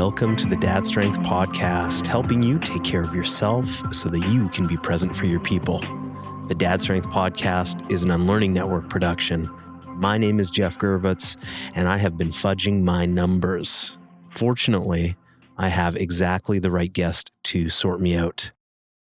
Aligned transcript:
Welcome 0.00 0.34
to 0.36 0.46
the 0.46 0.56
Dad 0.56 0.86
Strength 0.86 1.18
Podcast, 1.18 2.06
helping 2.06 2.42
you 2.42 2.58
take 2.58 2.82
care 2.82 3.04
of 3.04 3.14
yourself 3.14 3.68
so 3.94 4.08
that 4.08 4.26
you 4.30 4.48
can 4.48 4.66
be 4.66 4.78
present 4.78 5.14
for 5.14 5.26
your 5.26 5.40
people. 5.40 5.78
The 6.48 6.54
Dad 6.54 6.80
Strength 6.80 7.08
Podcast 7.08 7.92
is 7.92 8.02
an 8.02 8.10
Unlearning 8.10 8.54
Network 8.54 8.88
production. 8.88 9.50
My 9.88 10.16
name 10.16 10.40
is 10.40 10.48
Jeff 10.48 10.78
Gervitz, 10.78 11.36
and 11.74 11.86
I 11.86 11.98
have 11.98 12.16
been 12.16 12.30
fudging 12.30 12.82
my 12.82 13.04
numbers. 13.04 13.98
Fortunately, 14.30 15.16
I 15.58 15.68
have 15.68 15.96
exactly 15.96 16.58
the 16.58 16.70
right 16.70 16.90
guest 16.90 17.30
to 17.44 17.68
sort 17.68 18.00
me 18.00 18.16
out. 18.16 18.52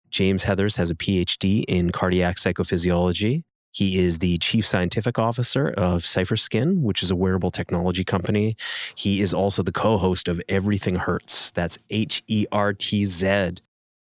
James 0.09 0.43
Heathers 0.43 0.75
has 0.75 0.91
a 0.91 0.95
PhD 0.95 1.63
in 1.70 1.91
cardiac 1.91 2.36
psychophysiology 2.36 3.45
he 3.71 3.99
is 3.99 4.20
the 4.20 4.38
chief 4.39 4.65
scientific 4.65 5.19
officer 5.19 5.69
of 5.69 6.04
Cipher 6.04 6.37
Skin, 6.37 6.82
which 6.82 7.04
is 7.04 7.11
a 7.11 7.15
wearable 7.15 7.51
technology 7.51 8.04
company. 8.04 8.55
He 8.95 9.21
is 9.21 9.33
also 9.33 9.61
the 9.61 9.71
co 9.71 9.97
host 9.97 10.28
of 10.28 10.42
Everything 10.50 10.95
Hertz. 10.95 11.51
That's 11.51 11.78
H 11.89 12.23
E 12.28 12.45
R 12.51 12.73
T 12.73 13.05
Z, 13.05 13.55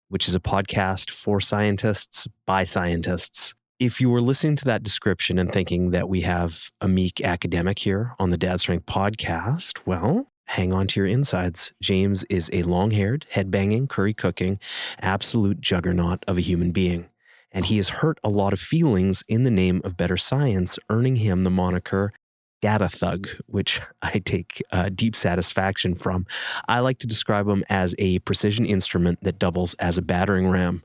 which 0.08 0.26
is 0.26 0.34
a 0.34 0.40
podcast 0.40 1.10
for 1.10 1.40
scientists 1.40 2.26
by 2.46 2.64
scientists. 2.64 3.54
If 3.78 4.00
you 4.00 4.10
were 4.10 4.20
listening 4.20 4.56
to 4.56 4.64
that 4.64 4.82
description 4.82 5.38
and 5.38 5.52
thinking 5.52 5.90
that 5.90 6.08
we 6.08 6.22
have 6.22 6.70
a 6.80 6.88
meek 6.88 7.20
academic 7.20 7.78
here 7.78 8.12
on 8.18 8.30
the 8.30 8.38
Dad 8.38 8.58
Strength 8.58 8.86
podcast, 8.86 9.78
well, 9.86 10.32
hang 10.46 10.74
on 10.74 10.88
to 10.88 11.00
your 11.00 11.06
insides. 11.06 11.72
James 11.80 12.24
is 12.24 12.50
a 12.52 12.64
long 12.64 12.90
haired, 12.90 13.26
head 13.30 13.52
banging, 13.52 13.86
curry 13.86 14.14
cooking, 14.14 14.58
absolute 15.00 15.60
juggernaut 15.60 16.24
of 16.26 16.38
a 16.38 16.40
human 16.40 16.72
being 16.72 17.08
and 17.52 17.66
he 17.66 17.76
has 17.76 17.88
hurt 17.88 18.18
a 18.22 18.28
lot 18.28 18.52
of 18.52 18.60
feelings 18.60 19.24
in 19.28 19.44
the 19.44 19.50
name 19.50 19.80
of 19.84 19.96
better 19.96 20.16
science, 20.16 20.78
earning 20.90 21.16
him 21.16 21.44
the 21.44 21.50
moniker 21.50 22.12
data 22.60 22.88
thug, 22.88 23.28
which 23.46 23.80
I 24.02 24.18
take 24.18 24.62
uh, 24.72 24.90
deep 24.90 25.14
satisfaction 25.14 25.94
from. 25.94 26.26
I 26.68 26.80
like 26.80 26.98
to 26.98 27.06
describe 27.06 27.48
him 27.48 27.64
as 27.68 27.94
a 27.98 28.18
precision 28.20 28.66
instrument 28.66 29.18
that 29.22 29.38
doubles 29.38 29.74
as 29.74 29.98
a 29.98 30.02
battering 30.02 30.48
ram. 30.48 30.82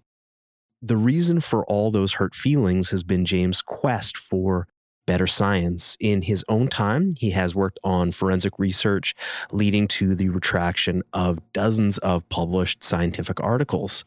The 0.82 0.98
reason 0.98 1.40
for 1.40 1.66
all 1.66 1.92
those 1.92 2.14
hurt 2.14 2.36
feelings 2.36 2.90
has 2.90 3.04
been 3.04 3.24
James' 3.24 3.62
quest 3.62 4.18
for 4.18 4.68
better 5.06 5.28
science. 5.28 5.98
In 6.00 6.22
his 6.22 6.44
own 6.48 6.68
time, 6.68 7.12
he 7.18 7.32
has 7.32 7.56
worked 7.56 7.80
on 7.84 8.12
forensic 8.12 8.58
research, 8.58 9.16
leading 9.52 9.88
to 9.90 10.16
the 10.16 10.30
retraction 10.30 11.04
of 11.14 11.40
dozens 11.54 11.98
of 12.00 12.28
published 12.30 12.84
scientific 12.84 13.42
articles. 13.42 14.06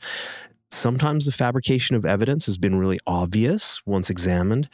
Sometimes 0.71 1.27
the 1.27 1.33
fabrication 1.33 1.97
of 1.97 2.05
evidence 2.05 2.47
has 2.47 2.59
been 2.59 2.77
really 2.77 2.99
obvious 3.07 3.81
once 3.87 4.11
examined, 4.11 4.69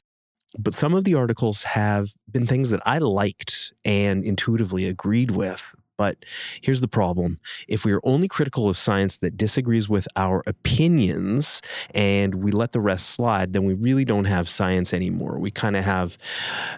but 0.59 0.75
some 0.75 0.95
of 0.95 1.05
the 1.05 1.15
articles 1.15 1.65
have 1.65 2.13
been 2.31 2.47
things 2.47 2.71
that 2.71 2.83
I 2.85 2.99
liked 2.99 3.73
and 3.85 4.25
intuitively 4.25 4.87
agreed 4.87 5.31
with. 5.31 5.75
But 5.99 6.25
here's 6.63 6.81
the 6.81 6.89
problem 6.89 7.39
if 7.69 7.85
we 7.85 7.93
are 7.93 8.01
only 8.03 8.27
critical 8.27 8.69
of 8.69 8.77
science 8.77 9.19
that 9.19 9.37
disagrees 9.37 9.89
with 9.89 10.09
our 10.17 10.43
opinions 10.47 11.61
and 11.95 12.37
we 12.37 12.51
let 12.51 12.73
the 12.73 12.81
rest 12.81 13.11
slide, 13.11 13.53
then 13.53 13.65
we 13.65 13.75
really 13.75 14.05
don't 14.05 14.25
have 14.25 14.49
science 14.49 14.93
anymore. 14.93 15.39
We 15.39 15.51
kind 15.51 15.77
of 15.77 15.85
have 15.85 16.19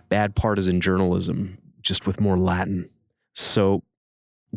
bad 0.08 0.34
partisan 0.34 0.80
journalism, 0.80 1.56
just 1.80 2.06
with 2.06 2.20
more 2.20 2.36
Latin. 2.36 2.90
So 3.34 3.82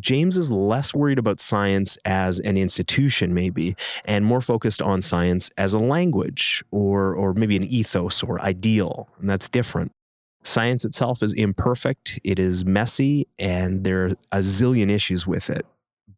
James 0.00 0.36
is 0.36 0.52
less 0.52 0.94
worried 0.94 1.18
about 1.18 1.40
science 1.40 1.98
as 2.04 2.40
an 2.40 2.56
institution, 2.56 3.34
maybe, 3.34 3.76
and 4.04 4.24
more 4.24 4.40
focused 4.40 4.82
on 4.82 5.02
science 5.02 5.50
as 5.56 5.74
a 5.74 5.78
language 5.78 6.62
or, 6.70 7.14
or 7.14 7.34
maybe 7.34 7.56
an 7.56 7.64
ethos 7.64 8.22
or 8.22 8.40
ideal. 8.40 9.08
And 9.20 9.28
that's 9.28 9.48
different. 9.48 9.92
Science 10.44 10.84
itself 10.84 11.22
is 11.22 11.32
imperfect, 11.34 12.20
it 12.24 12.38
is 12.38 12.64
messy, 12.64 13.26
and 13.38 13.84
there 13.84 14.04
are 14.04 14.10
a 14.32 14.38
zillion 14.38 14.90
issues 14.90 15.26
with 15.26 15.50
it. 15.50 15.66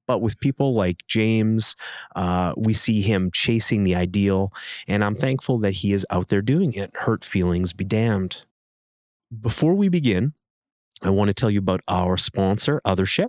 But 0.06 0.21
with 0.21 0.38
people 0.41 0.75
like 0.75 1.06
James, 1.06 1.76
uh, 2.16 2.53
we 2.56 2.75
see 2.75 3.00
him 3.00 3.31
chasing 3.32 3.84
the 3.84 3.94
ideal, 3.94 4.53
and 4.87 5.03
I'm 5.03 5.15
thankful 5.15 5.59
that 5.59 5.72
he 5.72 5.93
is 5.93 6.06
out 6.10 6.28
there 6.28 6.43
doing 6.43 6.72
it. 6.75 6.91
Hurt 6.94 7.25
feelings 7.25 7.72
be 7.72 7.84
damned. 7.84 8.44
Before 9.41 9.75
we 9.75 9.88
begin, 9.88 10.34
I 11.03 11.10
want 11.10 11.28
to 11.28 11.34
tell 11.34 11.50
you 11.50 11.60
about 11.60 11.81
our 11.88 12.16
sponsor, 12.16 12.81
Othership. 12.87 13.28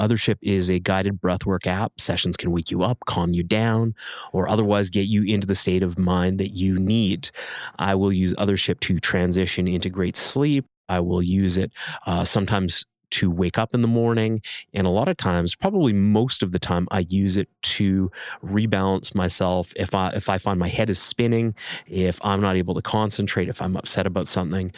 Othership 0.00 0.36
is 0.42 0.70
a 0.70 0.78
guided 0.80 1.20
breathwork 1.20 1.66
app. 1.66 1.92
Sessions 1.98 2.36
can 2.36 2.50
wake 2.50 2.70
you 2.70 2.82
up, 2.82 2.98
calm 3.06 3.34
you 3.34 3.42
down, 3.42 3.94
or 4.32 4.48
otherwise 4.48 4.90
get 4.90 5.06
you 5.06 5.22
into 5.22 5.46
the 5.46 5.54
state 5.54 5.82
of 5.82 5.98
mind 5.98 6.40
that 6.40 6.50
you 6.50 6.78
need. 6.78 7.30
I 7.78 7.94
will 7.94 8.12
use 8.12 8.34
Othership 8.34 8.80
to 8.80 8.98
transition 8.98 9.68
into 9.68 9.90
great 9.90 10.16
sleep. 10.16 10.66
I 10.88 11.00
will 11.00 11.22
use 11.22 11.56
it 11.56 11.70
uh, 12.06 12.24
sometimes 12.24 12.84
to 13.10 13.30
wake 13.30 13.58
up 13.58 13.74
in 13.74 13.80
the 13.80 13.88
morning. 13.88 14.40
And 14.72 14.86
a 14.86 14.90
lot 14.90 15.08
of 15.08 15.16
times, 15.16 15.56
probably 15.56 15.92
most 15.92 16.42
of 16.42 16.52
the 16.52 16.58
time, 16.58 16.86
I 16.90 17.00
use 17.08 17.36
it 17.36 17.48
to 17.62 18.10
rebalance 18.44 19.14
myself. 19.14 19.72
If 19.76 19.94
I 19.94 20.10
if 20.10 20.28
I 20.28 20.38
find 20.38 20.58
my 20.58 20.68
head 20.68 20.90
is 20.90 20.98
spinning, 20.98 21.54
if 21.86 22.24
I'm 22.24 22.40
not 22.40 22.56
able 22.56 22.74
to 22.74 22.82
concentrate, 22.82 23.48
if 23.48 23.60
I'm 23.60 23.76
upset 23.76 24.06
about 24.06 24.28
something, 24.28 24.72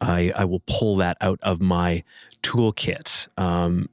I, 0.00 0.32
I 0.34 0.44
will 0.44 0.62
pull 0.66 0.96
that 0.96 1.16
out 1.20 1.38
of 1.42 1.60
my 1.60 2.02
toolkit. 2.42 3.28
Um, 3.38 3.88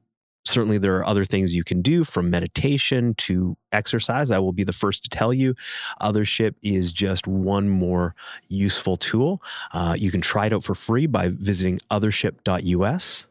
certainly 0.47 0.78
there 0.78 0.97
are 0.97 1.06
other 1.06 1.25
things 1.25 1.53
you 1.53 1.63
can 1.63 1.81
do 1.81 2.03
from 2.03 2.30
meditation 2.30 3.13
to 3.16 3.56
exercise 3.72 4.31
i 4.31 4.40
will 4.40 4.53
be 4.53 4.63
the 4.63 4.74
first 4.74 5.03
to 5.03 5.09
tell 5.09 5.34
you 5.34 5.53
othership 6.02 6.56
is 6.62 6.91
just 6.91 7.28
one 7.28 7.69
more 7.69 8.16
useful 8.47 8.97
tool. 8.97 9.41
Uh, 9.74 9.96
you 9.97 10.12
can 10.12 10.22
try 10.22 10.47
it 10.47 10.53
out 10.53 10.63
for 10.63 10.75
free 10.75 11.06
by 11.06 11.30
visiting 11.30 11.80
othership.us 11.91 13.25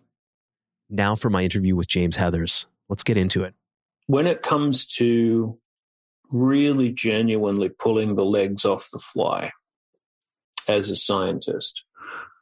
now 0.88 1.15
for 1.16 1.31
my 1.31 1.43
interview 1.43 1.75
with 1.75 1.88
james 1.88 2.16
heathers. 2.16 2.66
Let's 2.88 3.03
get 3.03 3.16
into 3.16 3.43
it. 3.43 3.54
When 4.06 4.27
it 4.27 4.43
comes 4.43 4.87
to 4.97 5.59
really 6.31 6.93
genuinely 6.93 7.69
pulling 7.69 8.15
the 8.15 8.25
legs 8.25 8.65
off 8.65 8.91
the 8.93 8.98
fly 8.98 9.53
as 10.69 10.91
a 10.91 10.97
scientist 10.97 11.84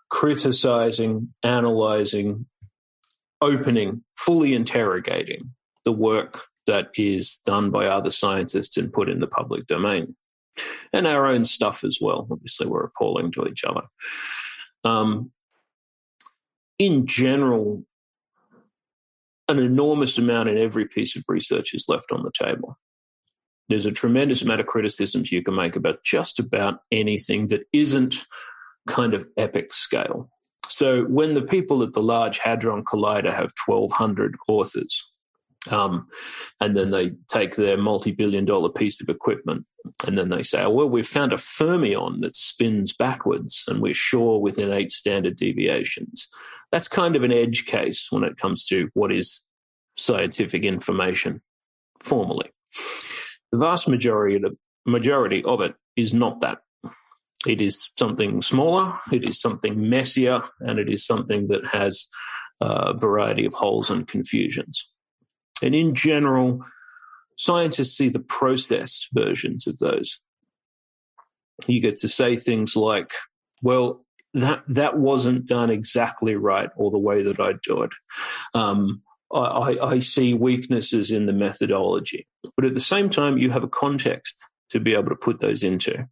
criticizing 0.09 1.35
analyzing 1.43 2.47
opening, 3.44 4.03
fully 4.16 4.55
interrogating 4.55 5.53
the 5.84 5.93
work 5.93 6.41
that 6.66 6.88
is 6.97 7.38
done 7.44 7.71
by 7.71 7.87
other 7.87 8.10
scientists 8.10 8.77
and 8.77 8.93
put 8.93 9.09
in 9.09 9.21
the 9.21 9.27
public 9.27 9.66
domain. 9.66 10.16
And 10.93 11.06
our 11.06 11.27
own 11.27 11.44
stuff 11.44 11.84
as 11.84 11.99
well. 12.00 12.27
Obviously, 12.31 12.66
we're 12.66 12.84
appalling 12.84 13.32
to 13.32 13.47
each 13.47 13.65
other. 13.65 13.82
Um, 14.84 15.32
in 16.78 17.06
general, 17.06 17.84
an 19.49 19.59
enormous 19.59 20.16
amount 20.16 20.49
in 20.49 20.59
every 20.59 20.87
piece 20.87 21.16
of 21.16 21.25
research 21.28 21.75
is 21.75 21.87
left 21.88 22.12
on 22.12 22.22
the 22.22 22.32
table. 22.32 22.78
There's 23.69 23.87
a 23.87 23.91
tremendous 23.91 24.43
amount 24.43 24.61
of 24.61 24.66
criticisms 24.66 25.32
you 25.32 25.43
can 25.43 25.55
make 25.55 25.76
about 25.76 26.03
just 26.05 26.38
about 26.38 26.81
anything 26.93 27.49
that 27.49 27.65
isn't 27.72 28.26
kind 28.87 29.15
of 29.15 29.26
epic 29.37 29.72
scale. 29.72 30.31
So 30.69 31.05
when 31.05 31.35
the 31.35 31.43
people 31.43 31.83
at 31.83 31.93
the 31.93 32.03
Large 32.03 32.39
Hadron 32.39 32.85
Collider 32.85 33.33
have 33.33 33.53
1,200 33.67 34.37
authors, 34.49 35.05
um, 35.71 36.09
and 36.61 36.77
then 36.77 36.91
they 36.91 37.11
take 37.29 37.57
their 37.57 37.77
multi-billion 37.77 38.45
dollar 38.45 38.69
piece 38.69 39.01
of 39.01 39.09
equipment 39.09 39.65
and 40.07 40.17
then 40.17 40.29
they 40.29 40.43
say, 40.43 40.63
oh, 40.63 40.71
well, 40.71 40.89
we've 40.89 41.07
found 41.07 41.33
a 41.33 41.37
fermion 41.37 42.21
that 42.23 42.37
spins 42.37 42.93
backwards 42.93 43.65
and 43.69 43.81
we're 43.81 43.95
sure 43.95 44.41
within 44.41 44.73
eight 44.73 44.93
standard 44.93 45.37
deviations. 45.37 46.29
That's 46.73 46.89
kind 46.89 47.17
of 47.17 47.23
an 47.23 47.33
edge 47.33 47.67
case 47.67 48.09
when 48.11 48.25
it 48.25 48.37
comes 48.37 48.65
to 48.67 48.89
what 48.95 49.13
is 49.13 49.41
scientific 49.97 50.65
information 50.65 51.41
formally. 52.03 52.51
The 53.53 53.59
vast 53.59 53.89
majority 53.89 54.37
of, 54.37 54.43
the, 54.43 54.57
majority 54.87 55.45
of 55.45 55.61
it 55.61 55.75
is 55.97 56.13
not 56.13 56.41
that. 56.41 56.59
It 57.47 57.60
is 57.60 57.88
something 57.99 58.43
smaller, 58.43 58.99
it 59.12 59.26
is 59.29 59.41
something 59.41 59.88
messier, 59.88 60.43
and 60.61 60.79
it 60.79 60.88
is 60.88 61.06
something 61.06 61.49
that 61.49 61.64
has 61.67 62.06
a 62.61 62.94
variety 62.96 63.44
of 63.44 63.55
holes 63.55 63.91
and 63.91 64.08
confusions. 64.08 64.88
And 65.62 65.75
in 65.75 65.94
general, 65.94 66.64
scientists 67.37 67.96
see 67.96 68.08
the 68.08 68.20
process 68.20 69.08
versions 69.12 69.67
of 69.67 69.79
those. 69.79 70.20
You 71.67 71.81
get 71.81 71.99
to 71.99 72.08
say 72.08 72.37
things 72.37 72.76
like, 72.76 73.12
well, 73.62 74.05
that 74.35 74.64
that 74.69 74.99
wasn't 74.99 75.47
done 75.47 75.70
exactly 75.70 76.35
right 76.35 76.69
or 76.76 76.90
the 76.90 76.99
way 76.99 77.23
that 77.23 77.38
I'd 77.38 77.61
do 77.61 77.82
it. 77.82 77.93
Um, 78.52 79.02
I, 79.32 79.76
I, 79.82 79.99
see 79.99 80.35
weaknesses 80.35 81.11
in 81.11 81.26
the 81.26 81.32
methodology. 81.32 82.26
But 82.56 82.67
at 82.67 82.75
the 82.75 82.81
same 82.81 83.11
time, 83.11 83.38
you 83.38 83.50
have 83.50 83.64
a 83.64 83.69
context 83.69 84.37
to 84.70 84.81
be 84.81 84.94
able 84.94 85.11
to 85.11 85.16
put 85.16 85.40
those 85.40 85.62
into. 85.62 86.06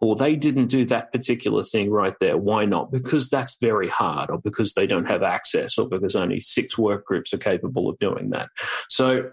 Or 0.00 0.16
they 0.16 0.36
didn't 0.36 0.68
do 0.68 0.84
that 0.86 1.12
particular 1.12 1.62
thing 1.62 1.90
right 1.90 2.14
there. 2.20 2.36
Why 2.36 2.64
not? 2.64 2.90
Because 2.90 3.28
that's 3.28 3.56
very 3.60 3.88
hard, 3.88 4.30
or 4.30 4.38
because 4.38 4.74
they 4.74 4.86
don't 4.86 5.06
have 5.06 5.22
access, 5.22 5.78
or 5.78 5.88
because 5.88 6.16
only 6.16 6.40
six 6.40 6.78
work 6.78 7.04
groups 7.04 7.34
are 7.34 7.38
capable 7.38 7.88
of 7.88 7.98
doing 7.98 8.30
that. 8.30 8.48
So 8.88 9.30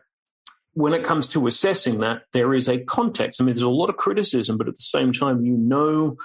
when 0.73 0.93
it 0.93 1.05
comes 1.05 1.29
to 1.29 1.47
assessing 1.47 1.99
that, 1.99 2.23
there 2.33 2.53
is 2.53 2.67
a 2.67 2.83
context. 2.83 3.39
I 3.39 3.45
mean, 3.45 3.53
there's 3.53 3.61
a 3.61 3.69
lot 3.69 3.89
of 3.89 3.97
criticism, 3.97 4.57
but 4.57 4.67
at 4.67 4.75
the 4.75 4.81
same 4.81 5.13
time, 5.13 5.45
you 5.45 5.55
know 5.55 6.17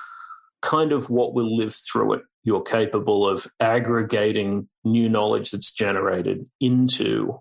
kind 0.62 0.92
of 0.92 1.08
what 1.08 1.34
will 1.34 1.56
live 1.56 1.74
through 1.74 2.14
it. 2.14 2.22
You're 2.42 2.62
capable 2.62 3.28
of 3.28 3.46
aggregating 3.60 4.68
new 4.84 5.08
knowledge 5.08 5.50
that's 5.50 5.72
generated 5.72 6.48
into 6.60 7.40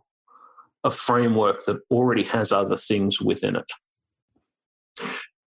a 0.84 0.92
framework 0.92 1.66
that 1.66 1.78
already 1.92 2.24
has 2.24 2.52
other 2.52 2.78
things 2.78 3.20
within 3.22 3.56
it. 3.56 3.70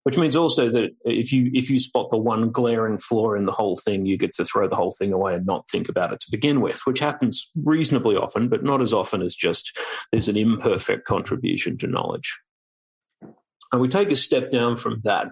Which 0.03 0.17
means 0.17 0.35
also 0.35 0.69
that 0.69 0.89
if 1.05 1.31
you 1.31 1.49
if 1.53 1.69
you 1.69 1.79
spot 1.79 2.11
the 2.11 2.17
one 2.17 2.51
glaring 2.51 2.97
flaw 2.97 3.35
in 3.35 3.45
the 3.45 3.53
whole 3.53 3.77
thing, 3.77 4.05
you 4.05 4.17
get 4.17 4.33
to 4.33 4.43
throw 4.43 4.67
the 4.67 4.75
whole 4.75 4.91
thing 4.91 5.13
away 5.13 5.33
and 5.33 5.45
not 5.45 5.69
think 5.69 5.87
about 5.87 6.11
it 6.11 6.19
to 6.21 6.31
begin 6.31 6.59
with, 6.59 6.81
which 6.85 6.99
happens 6.99 7.49
reasonably 7.55 8.17
often, 8.17 8.49
but 8.49 8.65
not 8.65 8.81
as 8.81 8.93
often 8.93 9.21
as 9.21 9.33
just 9.33 9.79
there's 10.11 10.27
an 10.27 10.35
imperfect 10.35 11.05
contribution 11.05 11.77
to 11.77 11.87
knowledge. 11.87 12.37
And 13.71 13.81
we 13.81 13.87
take 13.87 14.11
a 14.11 14.17
step 14.17 14.51
down 14.51 14.75
from 14.75 14.99
that, 15.05 15.27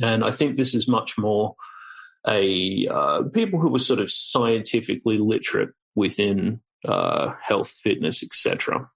and 0.00 0.24
I 0.24 0.30
think 0.30 0.56
this 0.56 0.72
is 0.72 0.86
much 0.86 1.18
more 1.18 1.56
a 2.26 2.86
uh, 2.88 3.22
people 3.24 3.60
who 3.60 3.70
were 3.70 3.78
sort 3.78 4.00
of 4.00 4.10
scientifically 4.10 5.18
literate 5.18 5.70
within 5.94 6.60
uh, 6.84 7.32
health, 7.40 7.70
fitness, 7.70 8.22
etc. 8.22 8.88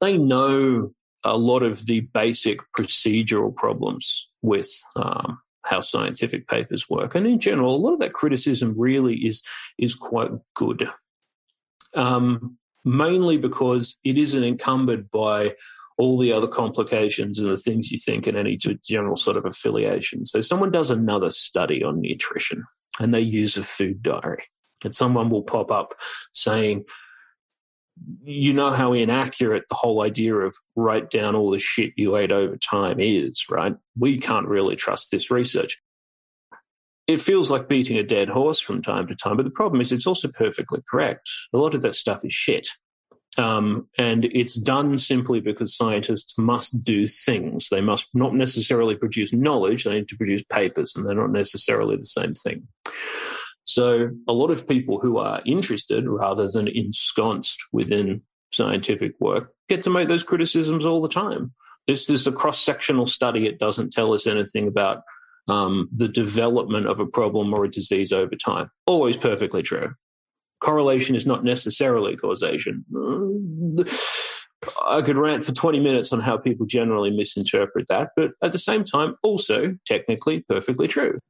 They 0.00 0.18
know 0.18 0.92
a 1.24 1.36
lot 1.36 1.62
of 1.62 1.86
the 1.86 2.00
basic 2.00 2.60
procedural 2.76 3.54
problems 3.54 4.28
with 4.42 4.70
um, 4.96 5.38
how 5.62 5.80
scientific 5.80 6.46
papers 6.48 6.88
work, 6.88 7.14
and 7.14 7.26
in 7.26 7.40
general, 7.40 7.74
a 7.74 7.78
lot 7.78 7.94
of 7.94 8.00
that 8.00 8.12
criticism 8.12 8.74
really 8.76 9.16
is 9.26 9.42
is 9.78 9.94
quite 9.94 10.30
good. 10.54 10.88
Um, 11.96 12.58
mainly 12.84 13.38
because 13.38 13.96
it 14.04 14.18
isn't 14.18 14.44
encumbered 14.44 15.10
by 15.10 15.54
all 15.96 16.18
the 16.18 16.32
other 16.32 16.48
complications 16.48 17.38
and 17.38 17.48
the 17.48 17.56
things 17.56 17.90
you 17.90 17.98
think 17.98 18.26
in 18.26 18.36
any 18.36 18.58
general 18.84 19.16
sort 19.16 19.36
of 19.36 19.46
affiliation. 19.46 20.26
So, 20.26 20.40
someone 20.40 20.70
does 20.70 20.90
another 20.90 21.30
study 21.30 21.82
on 21.82 22.00
nutrition 22.00 22.64
and 23.00 23.14
they 23.14 23.20
use 23.20 23.56
a 23.56 23.62
food 23.62 24.02
diary, 24.02 24.44
and 24.84 24.94
someone 24.94 25.30
will 25.30 25.42
pop 25.42 25.70
up 25.70 25.94
saying, 26.32 26.84
you 28.24 28.52
know 28.52 28.70
how 28.70 28.92
inaccurate 28.92 29.64
the 29.68 29.74
whole 29.74 30.02
idea 30.02 30.34
of 30.34 30.56
write 30.74 31.10
down 31.10 31.34
all 31.34 31.50
the 31.50 31.58
shit 31.58 31.92
you 31.96 32.16
ate 32.16 32.32
over 32.32 32.56
time 32.56 32.98
is, 32.98 33.44
right? 33.48 33.76
We 33.98 34.18
can't 34.18 34.48
really 34.48 34.76
trust 34.76 35.10
this 35.10 35.30
research. 35.30 35.80
It 37.06 37.20
feels 37.20 37.50
like 37.50 37.68
beating 37.68 37.98
a 37.98 38.02
dead 38.02 38.28
horse 38.28 38.58
from 38.58 38.82
time 38.82 39.06
to 39.08 39.14
time, 39.14 39.36
but 39.36 39.44
the 39.44 39.50
problem 39.50 39.80
is 39.80 39.92
it's 39.92 40.06
also 40.06 40.28
perfectly 40.28 40.80
correct. 40.88 41.28
A 41.52 41.58
lot 41.58 41.74
of 41.74 41.82
that 41.82 41.94
stuff 41.94 42.24
is 42.24 42.32
shit. 42.32 42.68
Um, 43.36 43.88
and 43.98 44.24
it's 44.26 44.54
done 44.54 44.96
simply 44.96 45.40
because 45.40 45.76
scientists 45.76 46.38
must 46.38 46.84
do 46.84 47.08
things. 47.08 47.68
They 47.68 47.80
must 47.80 48.08
not 48.14 48.34
necessarily 48.34 48.96
produce 48.96 49.32
knowledge, 49.32 49.84
they 49.84 49.94
need 49.94 50.08
to 50.08 50.16
produce 50.16 50.44
papers, 50.44 50.94
and 50.94 51.06
they're 51.06 51.16
not 51.16 51.32
necessarily 51.32 51.96
the 51.96 52.04
same 52.04 52.34
thing. 52.34 52.68
So, 53.64 54.10
a 54.28 54.32
lot 54.32 54.50
of 54.50 54.68
people 54.68 55.00
who 55.00 55.18
are 55.18 55.40
interested 55.46 56.06
rather 56.06 56.46
than 56.48 56.68
ensconced 56.68 57.58
within 57.72 58.22
scientific 58.52 59.12
work 59.20 59.52
get 59.68 59.82
to 59.82 59.90
make 59.90 60.08
those 60.08 60.22
criticisms 60.22 60.84
all 60.84 61.02
the 61.02 61.08
time. 61.08 61.52
This 61.86 62.08
is 62.08 62.26
a 62.26 62.32
cross 62.32 62.62
sectional 62.62 63.06
study, 63.06 63.46
it 63.46 63.58
doesn't 63.58 63.92
tell 63.92 64.12
us 64.12 64.26
anything 64.26 64.68
about 64.68 65.02
um, 65.48 65.88
the 65.94 66.08
development 66.08 66.86
of 66.86 67.00
a 67.00 67.06
problem 67.06 67.52
or 67.52 67.64
a 67.64 67.70
disease 67.70 68.12
over 68.12 68.34
time. 68.36 68.70
Always 68.86 69.16
perfectly 69.16 69.62
true 69.62 69.94
correlation 70.64 71.14
is 71.14 71.26
not 71.26 71.44
necessarily 71.44 72.16
causation. 72.16 72.84
I 74.82 75.02
could 75.02 75.18
rant 75.18 75.44
for 75.44 75.52
20 75.52 75.78
minutes 75.78 76.10
on 76.12 76.20
how 76.20 76.38
people 76.38 76.64
generally 76.64 77.10
misinterpret 77.10 77.86
that, 77.88 78.10
but 78.16 78.30
at 78.42 78.52
the 78.52 78.58
same 78.58 78.82
time, 78.82 79.16
also 79.22 79.76
technically 79.86 80.40
perfectly 80.48 80.88
true. 80.88 81.20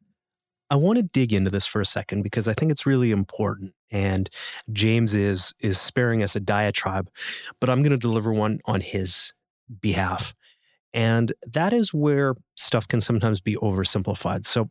I 0.70 0.76
want 0.76 0.99
to 0.99 1.02
dig 1.02 1.32
into 1.32 1.50
this 1.50 1.66
for 1.66 1.81
a 1.81 1.87
second 1.87 2.22
because 2.22 2.49
I 2.49 2.55
think 2.55 2.72
it's 2.72 2.87
really 2.87 3.11
important. 3.11 3.72
And 3.90 4.28
James 4.72 5.14
is 5.14 5.55
is 5.61 5.81
sparing 5.81 6.22
us 6.22 6.34
a 6.37 6.40
diatribe, 6.40 7.08
but 7.61 7.70
I'm 7.70 7.82
going 7.82 7.93
to 7.93 7.99
deliver 7.99 8.32
one 8.32 8.61
on 8.64 8.81
his 8.81 9.32
behalf. 9.81 10.34
And 10.93 11.32
that 11.52 11.72
is 11.72 11.93
where 11.93 12.34
stuff 12.56 12.87
can 12.88 13.00
sometimes 13.00 13.40
be 13.40 13.56
oversimplified. 13.56 14.46
So 14.46 14.70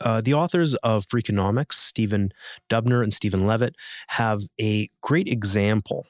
uh, 0.00 0.20
the 0.20 0.34
authors 0.34 0.74
of 0.76 1.06
Freakonomics, 1.06 1.74
Stephen 1.74 2.32
Dubner 2.70 3.02
and 3.02 3.12
Steven 3.12 3.46
Levitt, 3.46 3.76
have 4.08 4.40
a 4.60 4.88
great 5.02 5.28
example 5.28 6.06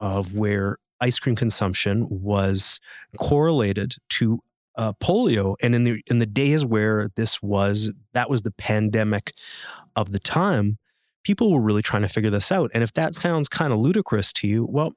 of 0.00 0.34
where 0.34 0.76
ice 1.00 1.18
cream 1.18 1.36
consumption 1.36 2.06
was 2.08 2.80
correlated 3.18 3.96
to 4.10 4.40
uh, 4.76 4.92
polio, 4.94 5.56
and 5.62 5.74
in 5.74 5.84
the 5.84 6.02
in 6.06 6.18
the 6.18 6.26
days 6.26 6.64
where 6.64 7.08
this 7.16 7.42
was 7.42 7.92
that 8.12 8.30
was 8.30 8.42
the 8.42 8.50
pandemic 8.52 9.32
of 9.94 10.12
the 10.12 10.18
time, 10.18 10.78
people 11.24 11.52
were 11.52 11.60
really 11.60 11.82
trying 11.82 12.02
to 12.02 12.08
figure 12.08 12.30
this 12.30 12.52
out. 12.52 12.70
And 12.74 12.82
if 12.82 12.92
that 12.94 13.14
sounds 13.14 13.48
kind 13.48 13.72
of 13.72 13.78
ludicrous 13.78 14.32
to 14.34 14.48
you, 14.48 14.66
well, 14.68 14.92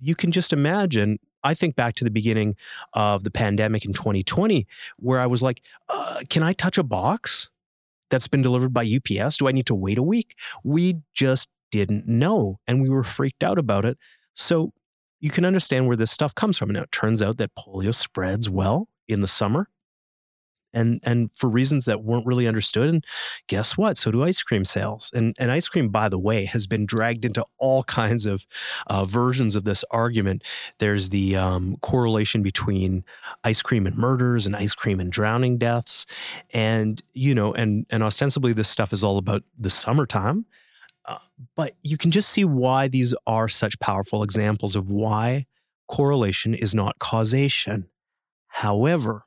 you 0.00 0.14
can 0.14 0.32
just 0.32 0.52
imagine 0.52 1.18
I 1.44 1.54
think 1.54 1.74
back 1.74 1.96
to 1.96 2.04
the 2.04 2.10
beginning 2.10 2.54
of 2.92 3.24
the 3.24 3.30
pandemic 3.30 3.84
in 3.84 3.92
2020, 3.92 4.66
where 4.98 5.18
I 5.18 5.26
was 5.26 5.42
like, 5.42 5.60
uh, 5.88 6.20
can 6.28 6.42
I 6.44 6.52
touch 6.52 6.78
a 6.78 6.84
box? 6.84 7.48
that's 8.12 8.28
been 8.28 8.42
delivered 8.42 8.72
by 8.72 8.84
UPS? 8.84 9.38
Do 9.38 9.48
I 9.48 9.52
need 9.52 9.66
to 9.66 9.74
wait 9.74 9.98
a 9.98 10.02
week? 10.02 10.38
We 10.62 10.96
just 11.12 11.48
didn't 11.72 12.06
know 12.06 12.60
and 12.68 12.80
we 12.80 12.90
were 12.90 13.02
freaked 13.02 13.42
out 13.42 13.58
about 13.58 13.84
it. 13.84 13.98
So 14.34 14.72
you 15.18 15.30
can 15.30 15.44
understand 15.44 15.88
where 15.88 15.96
this 15.96 16.12
stuff 16.12 16.34
comes 16.34 16.58
from. 16.58 16.70
Now, 16.70 16.82
it 16.82 16.92
turns 16.92 17.22
out 17.22 17.38
that 17.38 17.50
polio 17.58 17.92
spreads 17.92 18.48
well 18.48 18.86
in 19.08 19.20
the 19.20 19.28
summer 19.28 19.68
and 20.74 21.00
and 21.04 21.30
for 21.32 21.48
reasons 21.48 21.84
that 21.84 22.02
weren't 22.02 22.26
really 22.26 22.46
understood 22.46 22.88
and 22.88 23.04
guess 23.46 23.76
what? 23.76 23.96
So 23.96 24.10
do 24.10 24.22
ice 24.24 24.42
cream 24.42 24.64
sales 24.64 25.10
and 25.14 25.34
and 25.38 25.50
ice 25.50 25.68
cream 25.68 25.88
by 25.88 26.08
the 26.08 26.18
way 26.18 26.44
has 26.44 26.66
been 26.66 26.86
dragged 26.86 27.24
into 27.24 27.44
all 27.58 27.82
kinds 27.84 28.26
of 28.26 28.46
uh, 28.88 29.04
versions 29.04 29.56
of 29.56 29.64
this 29.64 29.84
argument. 29.90 30.44
There's 30.78 31.10
the 31.10 31.36
um, 31.36 31.76
correlation 31.82 32.42
between 32.42 33.04
ice 33.44 33.62
cream 33.62 33.86
and 33.86 33.96
murders 33.96 34.46
and 34.46 34.56
ice 34.56 34.74
cream 34.74 35.00
and 35.00 35.10
drowning 35.10 35.58
deaths 35.58 36.06
and 36.52 37.02
you 37.14 37.34
know 37.34 37.52
and 37.54 37.86
and 37.90 38.02
ostensibly 38.02 38.52
this 38.52 38.68
stuff 38.68 38.92
is 38.92 39.04
all 39.04 39.18
about 39.18 39.42
the 39.58 39.70
summertime 39.70 40.44
uh, 41.06 41.18
but 41.56 41.74
you 41.82 41.96
can 41.98 42.10
just 42.10 42.28
see 42.28 42.44
why 42.44 42.86
these 42.88 43.14
are 43.26 43.48
such 43.48 43.78
powerful 43.80 44.22
examples 44.22 44.76
of 44.76 44.90
why 44.90 45.44
correlation 45.88 46.54
is 46.54 46.74
not 46.74 46.98
causation 47.00 47.86
however 48.52 49.24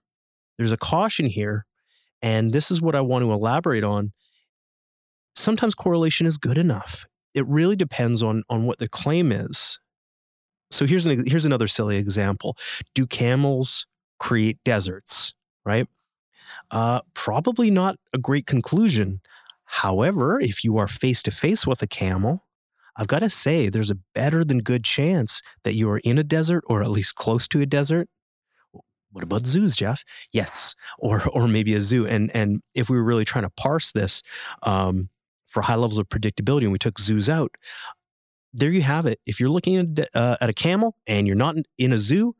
there's 0.57 0.71
a 0.71 0.77
caution 0.77 1.27
here, 1.27 1.65
and 2.21 2.53
this 2.53 2.71
is 2.71 2.81
what 2.81 2.95
I 2.95 3.01
want 3.01 3.23
to 3.23 3.31
elaborate 3.31 3.83
on. 3.83 4.13
Sometimes 5.35 5.75
correlation 5.75 6.25
is 6.25 6.37
good 6.37 6.57
enough. 6.57 7.05
It 7.33 7.45
really 7.47 7.75
depends 7.75 8.23
on, 8.23 8.43
on 8.49 8.65
what 8.65 8.79
the 8.79 8.87
claim 8.87 9.31
is. 9.31 9.79
So 10.71 10.85
here's 10.85 11.05
an, 11.05 11.25
here's 11.27 11.45
another 11.45 11.67
silly 11.67 11.97
example. 11.97 12.57
Do 12.93 13.05
camels 13.05 13.85
create 14.19 14.59
deserts? 14.63 15.33
Right? 15.65 15.87
Uh, 16.71 17.01
probably 17.13 17.69
not 17.69 17.97
a 18.13 18.17
great 18.17 18.45
conclusion. 18.45 19.19
However, 19.65 20.39
if 20.39 20.63
you 20.63 20.77
are 20.77 20.87
face 20.87 21.21
to 21.23 21.31
face 21.31 21.67
with 21.67 21.81
a 21.81 21.87
camel, 21.87 22.45
I've 22.95 23.07
got 23.07 23.19
to 23.19 23.29
say 23.29 23.67
there's 23.67 23.91
a 23.91 23.97
better 24.13 24.43
than 24.45 24.59
good 24.59 24.85
chance 24.85 25.41
that 25.63 25.75
you 25.75 25.89
are 25.89 25.99
in 25.99 26.17
a 26.17 26.23
desert 26.23 26.63
or 26.67 26.81
at 26.81 26.89
least 26.89 27.15
close 27.15 27.47
to 27.49 27.61
a 27.61 27.65
desert 27.65 28.07
what 29.15 29.23
about 29.23 29.45
zoos, 29.45 29.77
Jeff? 29.77 30.03
Yes, 30.33 30.75
or 30.99 31.23
or 31.33 31.47
maybe 31.47 31.73
a 31.73 31.79
zoo. 31.79 32.05
And 32.05 32.29
and 32.35 32.61
if 32.73 32.89
we 32.89 32.97
were 32.97 33.03
really 33.03 33.23
trying 33.23 33.45
to 33.45 33.49
parse 33.51 33.93
this 33.93 34.21
um, 34.63 35.07
for 35.47 35.61
high 35.61 35.75
levels 35.75 35.97
of 35.97 36.09
predictability, 36.09 36.63
and 36.63 36.73
we 36.73 36.77
took 36.77 36.99
zoos 36.99 37.29
out, 37.29 37.55
there 38.53 38.69
you 38.69 38.81
have 38.81 39.05
it. 39.05 39.19
If 39.25 39.39
you're 39.39 39.49
looking 39.49 39.77
at, 39.77 40.09
uh, 40.13 40.35
at 40.41 40.49
a 40.49 40.53
camel 40.53 40.97
and 41.07 41.27
you're 41.27 41.35
not 41.37 41.55
in 41.77 41.93
a 41.93 41.97
zoo, 41.97 42.35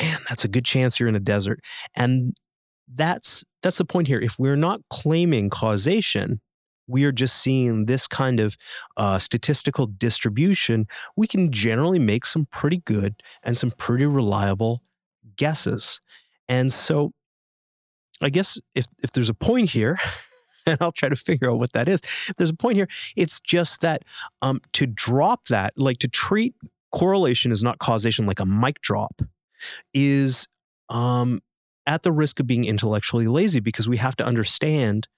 man, 0.00 0.18
that's 0.28 0.44
a 0.44 0.48
good 0.48 0.64
chance 0.64 0.98
you're 0.98 1.08
in 1.08 1.14
a 1.14 1.20
desert. 1.20 1.60
And 1.94 2.36
that's 2.92 3.44
that's 3.62 3.78
the 3.78 3.84
point 3.84 4.08
here. 4.08 4.18
If 4.18 4.40
we're 4.40 4.56
not 4.56 4.80
claiming 4.90 5.50
causation, 5.50 6.40
we 6.88 7.04
are 7.04 7.12
just 7.12 7.36
seeing 7.36 7.86
this 7.86 8.08
kind 8.08 8.40
of 8.40 8.56
uh, 8.96 9.20
statistical 9.20 9.86
distribution. 9.86 10.88
We 11.16 11.28
can 11.28 11.52
generally 11.52 12.00
make 12.00 12.26
some 12.26 12.48
pretty 12.50 12.78
good 12.78 13.22
and 13.44 13.56
some 13.56 13.70
pretty 13.70 14.06
reliable 14.06 14.82
guesses. 15.40 16.02
And 16.50 16.70
so 16.70 17.12
I 18.20 18.28
guess 18.28 18.60
if 18.74 18.84
if 19.02 19.10
there's 19.10 19.30
a 19.30 19.34
point 19.34 19.70
here, 19.70 19.98
and 20.66 20.76
I'll 20.80 20.92
try 20.92 21.08
to 21.08 21.16
figure 21.16 21.50
out 21.50 21.58
what 21.58 21.72
that 21.72 21.88
is. 21.88 22.00
If 22.28 22.34
there's 22.36 22.50
a 22.50 22.54
point 22.54 22.76
here, 22.76 22.88
it's 23.16 23.40
just 23.40 23.80
that 23.80 24.04
um, 24.42 24.60
to 24.74 24.86
drop 24.86 25.46
that, 25.48 25.72
like 25.76 25.98
to 25.98 26.08
treat 26.08 26.54
correlation 26.92 27.50
is 27.50 27.62
not 27.62 27.78
causation 27.78 28.26
like 28.26 28.40
a 28.40 28.46
mic 28.46 28.82
drop, 28.82 29.22
is 29.94 30.46
um, 30.90 31.40
at 31.86 32.02
the 32.02 32.12
risk 32.12 32.38
of 32.38 32.46
being 32.46 32.64
intellectually 32.64 33.26
lazy 33.26 33.60
because 33.60 33.88
we 33.88 33.96
have 33.96 34.16
to 34.16 34.26
understand 34.26 35.08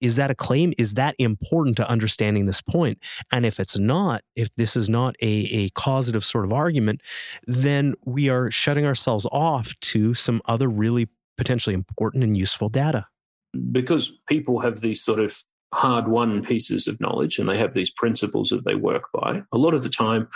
is 0.00 0.16
that 0.16 0.30
a 0.30 0.34
claim? 0.34 0.72
Is 0.78 0.94
that 0.94 1.14
important 1.18 1.76
to 1.76 1.88
understanding 1.88 2.46
this 2.46 2.60
point? 2.60 2.98
And 3.30 3.44
if 3.44 3.60
it's 3.60 3.78
not, 3.78 4.22
if 4.36 4.50
this 4.52 4.76
is 4.76 4.88
not 4.88 5.16
a, 5.20 5.26
a 5.26 5.68
causative 5.70 6.24
sort 6.24 6.44
of 6.44 6.52
argument, 6.52 7.02
then 7.46 7.94
we 8.04 8.28
are 8.28 8.50
shutting 8.50 8.86
ourselves 8.86 9.26
off 9.30 9.78
to 9.80 10.14
some 10.14 10.40
other 10.46 10.68
really 10.68 11.08
potentially 11.36 11.74
important 11.74 12.24
and 12.24 12.36
useful 12.36 12.68
data. 12.68 13.06
Because 13.72 14.12
people 14.28 14.60
have 14.60 14.80
these 14.80 15.02
sort 15.02 15.20
of 15.20 15.42
hard 15.72 16.08
won 16.08 16.42
pieces 16.42 16.88
of 16.88 17.00
knowledge 17.00 17.38
and 17.38 17.48
they 17.48 17.58
have 17.58 17.74
these 17.74 17.90
principles 17.90 18.48
that 18.50 18.64
they 18.64 18.74
work 18.74 19.04
by, 19.12 19.42
a 19.52 19.58
lot 19.58 19.74
of 19.74 19.82
the 19.82 19.88
time 19.88 20.28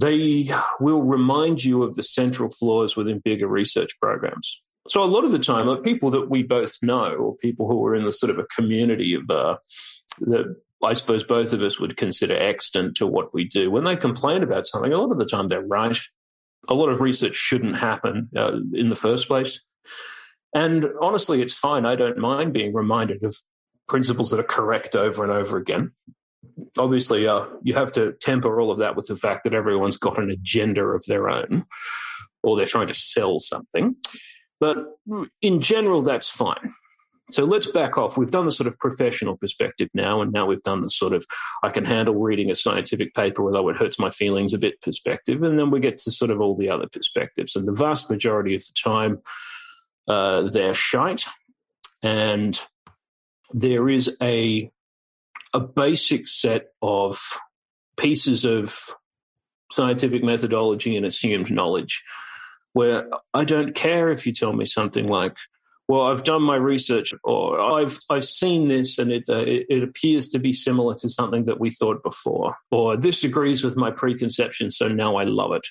they 0.00 0.48
will 0.78 1.02
remind 1.02 1.64
you 1.64 1.82
of 1.82 1.96
the 1.96 2.02
central 2.02 2.48
flaws 2.48 2.96
within 2.96 3.20
bigger 3.24 3.48
research 3.48 3.98
programs. 4.00 4.62
So 4.88 5.02
a 5.02 5.04
lot 5.04 5.24
of 5.24 5.32
the 5.32 5.38
time, 5.38 5.66
like 5.66 5.82
people 5.82 6.10
that 6.10 6.30
we 6.30 6.42
both 6.42 6.78
know, 6.82 7.14
or 7.14 7.36
people 7.36 7.68
who 7.68 7.84
are 7.86 7.94
in 7.94 8.04
the 8.04 8.12
sort 8.12 8.30
of 8.30 8.38
a 8.38 8.44
community 8.44 9.14
of 9.14 9.28
uh, 9.30 9.56
that 10.20 10.56
I 10.82 10.92
suppose 10.94 11.24
both 11.24 11.52
of 11.52 11.62
us 11.62 11.80
would 11.80 11.96
consider 11.96 12.36
extant 12.36 12.96
to 12.96 13.06
what 13.06 13.34
we 13.34 13.44
do, 13.44 13.70
when 13.70 13.84
they 13.84 13.96
complain 13.96 14.42
about 14.42 14.66
something, 14.66 14.92
a 14.92 14.98
lot 14.98 15.12
of 15.12 15.18
the 15.18 15.26
time 15.26 15.48
they're 15.48 15.60
right. 15.60 15.98
A 16.68 16.74
lot 16.74 16.88
of 16.88 17.00
research 17.00 17.34
shouldn't 17.34 17.78
happen 17.78 18.28
uh, 18.36 18.58
in 18.72 18.88
the 18.88 18.96
first 18.96 19.26
place. 19.26 19.60
And 20.54 20.86
honestly, 21.00 21.42
it's 21.42 21.54
fine. 21.54 21.86
I 21.86 21.94
don't 21.94 22.18
mind 22.18 22.52
being 22.52 22.74
reminded 22.74 23.22
of 23.24 23.36
principles 23.88 24.30
that 24.30 24.40
are 24.40 24.44
correct 24.44 24.96
over 24.96 25.22
and 25.22 25.32
over 25.32 25.56
again. 25.56 25.92
Obviously, 26.78 27.26
uh, 27.26 27.46
you 27.62 27.74
have 27.74 27.92
to 27.92 28.12
temper 28.20 28.60
all 28.60 28.70
of 28.70 28.78
that 28.78 28.96
with 28.96 29.06
the 29.06 29.16
fact 29.16 29.44
that 29.44 29.54
everyone's 29.54 29.96
got 29.96 30.18
an 30.18 30.30
agenda 30.30 30.82
of 30.82 31.04
their 31.06 31.28
own, 31.28 31.64
or 32.42 32.56
they're 32.56 32.66
trying 32.66 32.88
to 32.88 32.94
sell 32.94 33.38
something. 33.38 33.96
But 34.60 34.78
in 35.40 35.60
general, 35.60 36.02
that's 36.02 36.28
fine. 36.28 36.72
So 37.30 37.44
let's 37.44 37.66
back 37.66 37.98
off. 37.98 38.16
We've 38.16 38.30
done 38.30 38.46
the 38.46 38.52
sort 38.52 38.68
of 38.68 38.78
professional 38.78 39.36
perspective 39.36 39.88
now, 39.92 40.22
and 40.22 40.32
now 40.32 40.46
we've 40.46 40.62
done 40.62 40.80
the 40.80 40.88
sort 40.88 41.12
of 41.12 41.26
I 41.62 41.68
can 41.68 41.84
handle 41.84 42.14
reading 42.14 42.50
a 42.50 42.54
scientific 42.54 43.12
paper, 43.12 43.44
although 43.44 43.68
it 43.68 43.76
hurts 43.76 43.98
my 43.98 44.10
feelings 44.10 44.54
a 44.54 44.58
bit 44.58 44.80
perspective. 44.80 45.42
And 45.42 45.58
then 45.58 45.70
we 45.70 45.80
get 45.80 45.98
to 45.98 46.10
sort 46.10 46.30
of 46.30 46.40
all 46.40 46.56
the 46.56 46.70
other 46.70 46.86
perspectives. 46.90 47.54
And 47.54 47.68
the 47.68 47.74
vast 47.74 48.08
majority 48.08 48.54
of 48.54 48.62
the 48.62 48.72
time, 48.82 49.18
uh, 50.08 50.42
they're 50.42 50.74
shite. 50.74 51.26
And 52.02 52.58
there 53.52 53.88
is 53.90 54.16
a 54.22 54.70
a 55.54 55.60
basic 55.60 56.28
set 56.28 56.68
of 56.80 57.20
pieces 57.98 58.44
of 58.44 58.94
scientific 59.72 60.22
methodology 60.22 60.96
and 60.96 61.04
assumed 61.04 61.50
knowledge 61.50 62.02
where 62.78 63.08
I 63.34 63.42
don't 63.42 63.74
care 63.74 64.12
if 64.12 64.24
you 64.24 64.30
tell 64.32 64.52
me 64.52 64.64
something 64.64 65.08
like, 65.08 65.36
well, 65.88 66.02
I've 66.02 66.22
done 66.22 66.42
my 66.42 66.54
research, 66.54 67.12
or 67.24 67.60
I've 67.60 67.98
I've 68.08 68.24
seen 68.24 68.68
this, 68.68 68.98
and 69.00 69.10
it, 69.10 69.24
uh, 69.28 69.38
it, 69.38 69.66
it 69.68 69.82
appears 69.82 70.28
to 70.28 70.38
be 70.38 70.52
similar 70.52 70.94
to 70.94 71.08
something 71.08 71.46
that 71.46 71.58
we 71.58 71.70
thought 71.70 72.04
before, 72.04 72.54
or 72.70 72.96
this 72.96 73.24
agrees 73.24 73.64
with 73.64 73.76
my 73.76 73.90
preconception, 73.90 74.70
so 74.70 74.86
now 74.86 75.16
I 75.16 75.24
love 75.24 75.50
it. 75.54 75.66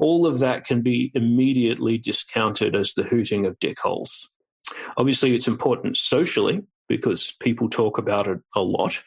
All 0.00 0.26
of 0.26 0.38
that 0.38 0.64
can 0.64 0.80
be 0.80 1.12
immediately 1.14 1.98
discounted 1.98 2.74
as 2.74 2.94
the 2.94 3.02
hooting 3.02 3.44
of 3.44 3.58
dickholes. 3.58 4.12
Obviously, 4.96 5.34
it's 5.34 5.48
important 5.48 5.98
socially 5.98 6.62
because 6.88 7.34
people 7.38 7.68
talk 7.68 7.98
about 7.98 8.28
it 8.28 8.38
a 8.54 8.62
lot, 8.62 9.02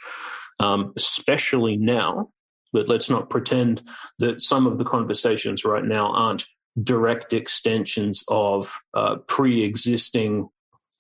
um, 0.60 0.94
especially 0.96 1.78
now. 1.78 2.30
But 2.72 2.88
let's 2.88 3.10
not 3.10 3.32
pretend 3.32 3.82
that 4.20 4.44
some 4.44 4.68
of 4.68 4.78
the 4.78 4.86
conversations 4.86 5.66
right 5.66 5.84
now 5.84 6.12
aren't 6.14 6.46
direct 6.82 7.34
extensions 7.34 8.24
of 8.28 8.72
uh, 8.94 9.18
pre 9.28 9.64
existing 9.64 10.50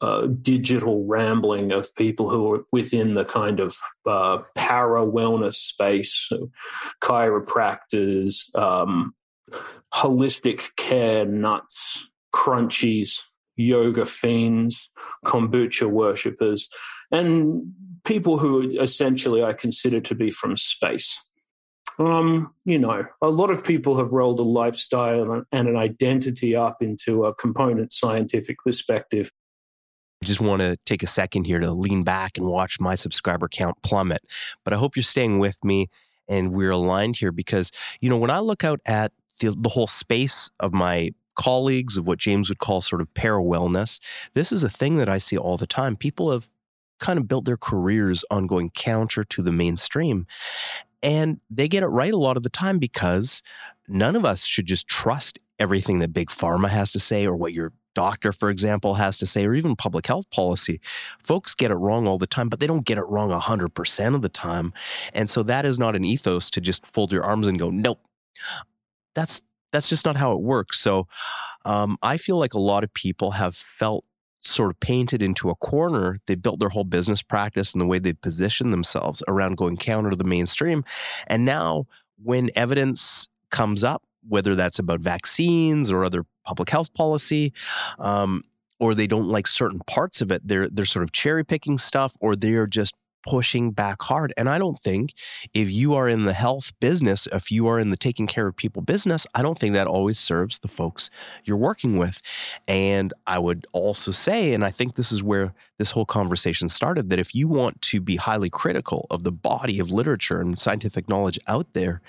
uh, 0.01 0.27
digital 0.41 1.05
rambling 1.05 1.71
of 1.71 1.93
people 1.95 2.29
who 2.29 2.53
are 2.53 2.63
within 2.71 3.15
the 3.15 3.25
kind 3.25 3.59
of 3.59 3.77
uh, 4.05 4.39
para 4.55 5.05
wellness 5.05 5.55
space, 5.55 6.13
so 6.29 6.49
chiropractors, 7.01 8.55
um, 8.57 9.13
holistic 9.93 10.75
care 10.77 11.25
nuts, 11.25 12.07
crunchies, 12.33 13.21
yoga 13.57 14.05
fiends, 14.05 14.89
kombucha 15.25 15.89
worshippers, 15.89 16.69
and 17.11 17.73
people 18.05 18.38
who 18.38 18.79
essentially 18.79 19.43
I 19.43 19.53
consider 19.53 19.99
to 20.01 20.15
be 20.15 20.31
from 20.31 20.55
space. 20.55 21.19
Um, 21.99 22.53
you 22.63 22.79
know, 22.79 23.05
a 23.21 23.29
lot 23.29 23.51
of 23.51 23.63
people 23.63 23.97
have 23.97 24.13
rolled 24.13 24.39
a 24.39 24.43
lifestyle 24.43 25.43
and 25.51 25.67
an 25.67 25.75
identity 25.75 26.55
up 26.55 26.81
into 26.81 27.25
a 27.25 27.35
component 27.35 27.91
scientific 27.91 28.57
perspective. 28.63 29.31
I 30.23 30.25
just 30.25 30.39
want 30.39 30.61
to 30.61 30.77
take 30.85 31.03
a 31.03 31.07
second 31.07 31.45
here 31.45 31.59
to 31.59 31.71
lean 31.71 32.03
back 32.03 32.37
and 32.37 32.47
watch 32.47 32.79
my 32.79 32.95
subscriber 32.95 33.47
count 33.49 33.81
plummet. 33.83 34.21
But 34.63 34.73
I 34.73 34.77
hope 34.77 34.95
you're 34.95 35.03
staying 35.03 35.39
with 35.39 35.57
me 35.63 35.87
and 36.27 36.53
we're 36.53 36.71
aligned 36.71 37.17
here 37.17 37.33
because, 37.33 37.71
you 37.99 38.09
know, 38.09 38.17
when 38.17 38.29
I 38.29 38.39
look 38.39 38.63
out 38.63 38.79
at 38.85 39.11
the, 39.41 39.51
the 39.51 39.69
whole 39.69 39.87
space 39.87 40.49
of 40.59 40.73
my 40.73 41.11
colleagues, 41.35 41.97
of 41.97 42.07
what 42.07 42.19
James 42.19 42.49
would 42.49 42.59
call 42.59 42.81
sort 42.81 43.01
of 43.01 43.13
para 43.13 43.41
wellness, 43.41 43.99
this 44.35 44.51
is 44.51 44.63
a 44.63 44.69
thing 44.69 44.97
that 44.97 45.09
I 45.09 45.17
see 45.17 45.37
all 45.37 45.57
the 45.57 45.67
time. 45.67 45.95
People 45.95 46.31
have 46.31 46.49
kind 46.99 47.17
of 47.17 47.27
built 47.27 47.45
their 47.45 47.57
careers 47.57 48.25
on 48.29 48.45
going 48.45 48.69
counter 48.69 49.23
to 49.23 49.41
the 49.41 49.51
mainstream. 49.51 50.27
And 51.01 51.39
they 51.49 51.67
get 51.67 51.83
it 51.83 51.87
right 51.87 52.13
a 52.13 52.17
lot 52.17 52.37
of 52.37 52.43
the 52.43 52.49
time 52.49 52.79
because 52.79 53.41
none 53.87 54.15
of 54.15 54.25
us 54.25 54.43
should 54.43 54.65
just 54.65 54.87
trust 54.87 55.39
everything 55.57 55.99
that 55.99 56.13
big 56.13 56.29
pharma 56.29 56.69
has 56.69 56.91
to 56.93 56.99
say 56.99 57.25
or 57.25 57.35
what 57.35 57.53
your 57.53 57.73
doctor, 57.95 58.31
for 58.31 58.49
example, 58.49 58.93
has 58.93 59.17
to 59.17 59.25
say, 59.25 59.45
or 59.45 59.53
even 59.53 59.75
public 59.75 60.07
health 60.07 60.29
policy. 60.29 60.79
Folks 61.23 61.53
get 61.55 61.71
it 61.71 61.75
wrong 61.75 62.07
all 62.07 62.17
the 62.17 62.27
time, 62.27 62.47
but 62.47 62.59
they 62.59 62.67
don't 62.67 62.85
get 62.85 62.97
it 62.97 63.03
wrong 63.07 63.29
100% 63.29 64.15
of 64.15 64.21
the 64.21 64.29
time. 64.29 64.73
And 65.13 65.29
so 65.29 65.43
that 65.43 65.65
is 65.65 65.77
not 65.77 65.95
an 65.95 66.05
ethos 66.05 66.49
to 66.51 66.61
just 66.61 66.85
fold 66.85 67.11
your 67.11 67.23
arms 67.23 67.47
and 67.47 67.59
go, 67.59 67.69
nope. 67.69 67.99
That's 69.15 69.41
that's 69.71 69.89
just 69.89 70.05
not 70.05 70.15
how 70.15 70.31
it 70.31 70.41
works. 70.41 70.79
So 70.79 71.07
um, 71.65 71.97
I 72.01 72.17
feel 72.17 72.37
like 72.37 72.53
a 72.53 72.59
lot 72.59 72.83
of 72.83 72.93
people 72.93 73.31
have 73.31 73.55
felt 73.55 74.05
sort 74.41 74.72
of 74.72 74.79
painted 74.79 75.22
into 75.22 75.50
a 75.50 75.55
corner. 75.55 76.17
They 76.25 76.36
built 76.36 76.60
their 76.60 76.69
whole 76.69 76.84
business 76.84 77.22
practice 77.22 77.74
and 77.74 77.81
the 77.81 77.86
way 77.86 78.00
they 78.00 78.13
position 78.13 78.72
themselves 78.72 79.22
around 79.27 79.58
going 79.58 79.77
counter 79.77 80.10
to 80.10 80.15
the 80.15 80.24
mainstream. 80.24 80.84
And 81.27 81.46
now, 81.46 81.88
when 82.22 82.50
evidence 82.55 83.27
comes 83.51 83.84
up, 83.84 84.03
whether 84.27 84.55
that's 84.55 84.79
about 84.79 85.00
vaccines 85.00 85.91
or 85.91 86.03
other 86.03 86.25
public 86.46 86.69
health 86.69 86.93
policy, 86.93 87.53
um, 87.98 88.43
or 88.79 88.96
they 88.96 89.08
don't 89.08 89.27
like 89.27 89.48
certain 89.48 89.79
parts 89.88 90.22
of 90.22 90.31
it, 90.31 90.48
they're 90.48 90.69
they're 90.69 90.86
sort 90.86 91.03
of 91.03 91.12
cherry 91.12 91.43
picking 91.43 91.77
stuff, 91.77 92.15
or 92.19 92.36
they're 92.36 92.67
just 92.67 92.93
pushing 93.27 93.71
back 93.71 94.01
hard. 94.01 94.33
And 94.38 94.49
I 94.49 94.57
don't 94.57 94.77
think 94.77 95.13
if 95.53 95.71
you 95.71 95.93
are 95.95 96.07
in 96.07 96.25
the 96.25 96.33
health 96.33 96.71
business, 96.79 97.27
if 97.31 97.51
you 97.51 97.67
are 97.67 97.79
in 97.79 97.89
the 97.89 97.97
taking 97.97 98.27
care 98.27 98.47
of 98.47 98.55
people 98.55 98.81
business, 98.81 99.25
I 99.33 99.41
don't 99.41 99.57
think 99.57 99.73
that 99.73 99.88
always 99.88 100.19
serves 100.19 100.59
the 100.59 100.67
folks 100.67 101.09
you're 101.43 101.57
working 101.57 101.97
with. 101.97 102.21
And 102.67 103.13
I 103.27 103.39
would 103.39 103.67
also 103.71 104.11
say, 104.11 104.53
and 104.53 104.63
I 104.63 104.71
think 104.71 104.95
this 104.95 105.11
is 105.11 105.23
where 105.23 105.53
this 105.79 105.89
whole 105.91 106.05
conversation 106.05 106.69
started, 106.69 107.09
that 107.09 107.17
if 107.17 107.33
you 107.33 107.48
want 107.48 107.81
to 107.81 108.00
be 108.00 108.17
highly 108.17 108.50
critical 108.50 109.07
of 109.09 109.24
the 109.24 109.31
body 109.31 109.79
of 109.79 109.89
literature 109.89 110.39
and 110.39 110.59
scientific 110.59 111.09
knowledge 111.09 111.39
out 111.48 111.74
there, 111.74 112.01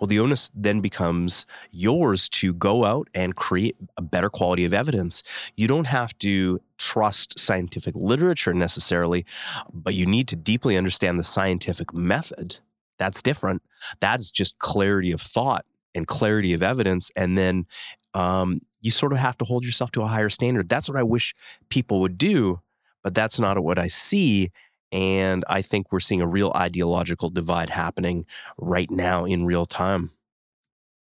well, 0.00 0.08
the 0.08 0.18
onus 0.18 0.50
then 0.54 0.80
becomes 0.80 1.46
yours 1.70 2.28
to 2.30 2.52
go 2.54 2.84
out 2.84 3.06
and 3.14 3.36
create 3.36 3.76
a 3.96 4.02
better 4.02 4.30
quality 4.30 4.64
of 4.64 4.74
evidence. 4.74 5.22
You 5.56 5.68
don't 5.68 5.86
have 5.86 6.18
to 6.18 6.60
trust 6.78 7.38
scientific 7.38 7.94
literature 7.94 8.54
necessarily, 8.54 9.24
but 9.72 9.94
you 9.94 10.06
need 10.06 10.26
to 10.28 10.36
deeply 10.36 10.76
understand 10.76 11.20
the 11.20 11.24
scientific 11.24 11.94
method. 11.94 12.58
That's 12.98 13.22
different. 13.22 13.62
That's 14.00 14.30
just 14.30 14.58
clarity 14.58 15.12
of 15.12 15.20
thought 15.20 15.64
and 15.94 16.06
clarity 16.06 16.52
of 16.52 16.62
evidence. 16.62 17.12
And 17.14 17.38
then 17.38 17.66
um, 18.14 18.60
you 18.80 18.90
sort 18.90 19.12
of 19.12 19.18
have 19.18 19.36
to 19.38 19.44
hold 19.44 19.64
yourself 19.64 19.92
to 19.92 20.02
a 20.02 20.06
higher 20.06 20.30
standard. 20.30 20.68
That's 20.68 20.88
what 20.88 20.98
I 20.98 21.02
wish 21.02 21.34
people 21.68 22.00
would 22.00 22.18
do, 22.18 22.60
but 23.08 23.14
that's 23.14 23.40
not 23.40 23.58
what 23.64 23.78
I 23.78 23.86
see. 23.86 24.52
And 24.92 25.42
I 25.48 25.62
think 25.62 25.90
we're 25.90 25.98
seeing 25.98 26.20
a 26.20 26.26
real 26.26 26.52
ideological 26.54 27.30
divide 27.30 27.70
happening 27.70 28.26
right 28.58 28.90
now 28.90 29.24
in 29.24 29.46
real 29.46 29.64
time. 29.64 30.10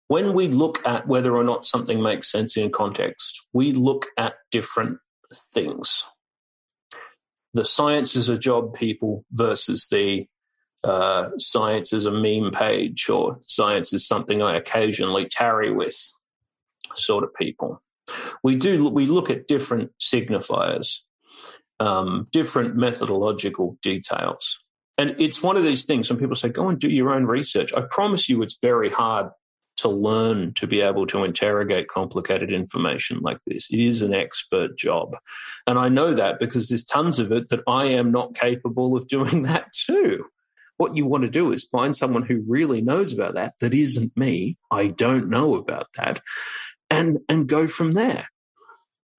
When 0.07 0.33
we 0.33 0.47
look 0.47 0.79
at 0.87 1.09
whether 1.09 1.35
or 1.35 1.43
not 1.43 1.65
something 1.65 2.01
makes 2.01 2.31
sense 2.31 2.55
in 2.55 2.71
context, 2.71 3.45
we 3.51 3.73
look 3.73 4.05
at 4.15 4.35
different 4.49 4.99
things. 5.53 6.05
The 7.53 7.65
science 7.65 8.15
is 8.15 8.29
a 8.29 8.37
job 8.37 8.75
people 8.75 9.25
versus 9.33 9.89
the 9.91 10.25
uh, 10.85 11.31
science 11.37 11.91
is 11.91 12.05
a 12.05 12.11
meme 12.11 12.51
page 12.53 13.09
or 13.09 13.39
science 13.41 13.91
is 13.91 14.07
something 14.07 14.41
I 14.41 14.55
occasionally 14.55 15.27
tarry 15.29 15.73
with 15.73 15.97
sort 16.95 17.25
of 17.25 17.33
people. 17.33 17.83
We 18.41 18.55
do 18.55 18.87
we 18.87 19.05
look 19.05 19.29
at 19.29 19.49
different 19.49 19.91
signifiers, 19.99 21.01
um, 21.79 22.27
different 22.31 22.75
methodological 22.75 23.77
details. 23.81 24.59
And 24.97 25.15
it's 25.17 25.41
one 25.41 25.55
of 25.55 25.63
these 25.63 25.85
things 25.85 26.09
when 26.09 26.19
people 26.19 26.35
say, 26.35 26.49
go 26.49 26.67
and 26.67 26.77
do 26.77 26.89
your 26.89 27.13
own 27.13 27.25
research. 27.25 27.73
I 27.73 27.81
promise 27.89 28.27
you 28.27 28.41
it's 28.41 28.57
very 28.61 28.89
hard 28.89 29.29
to 29.77 29.87
learn 29.87 30.53
to 30.55 30.67
be 30.67 30.81
able 30.81 31.07
to 31.07 31.23
interrogate 31.23 31.87
complicated 31.87 32.51
information 32.51 33.19
like 33.21 33.37
this. 33.47 33.71
It 33.71 33.79
is 33.79 34.01
an 34.01 34.13
expert 34.13 34.77
job. 34.77 35.15
And 35.65 35.79
I 35.79 35.87
know 35.87 36.13
that 36.13 36.37
because 36.37 36.67
there's 36.67 36.83
tons 36.83 37.17
of 37.19 37.31
it 37.31 37.47
that 37.47 37.61
I 37.65 37.85
am 37.85 38.11
not 38.11 38.35
capable 38.35 38.97
of 38.97 39.07
doing 39.07 39.41
that 39.43 39.71
too. 39.71 40.25
What 40.75 40.97
you 40.97 41.05
want 41.05 41.23
to 41.23 41.29
do 41.29 41.53
is 41.53 41.63
find 41.63 41.95
someone 41.95 42.23
who 42.23 42.43
really 42.47 42.81
knows 42.81 43.13
about 43.13 43.35
that, 43.35 43.53
that 43.61 43.73
isn't 43.73 44.15
me. 44.17 44.57
I 44.69 44.87
don't 44.87 45.29
know 45.29 45.55
about 45.55 45.87
that. 45.97 46.21
And, 46.89 47.19
and 47.29 47.47
go 47.47 47.67
from 47.67 47.91
there. 47.91 48.27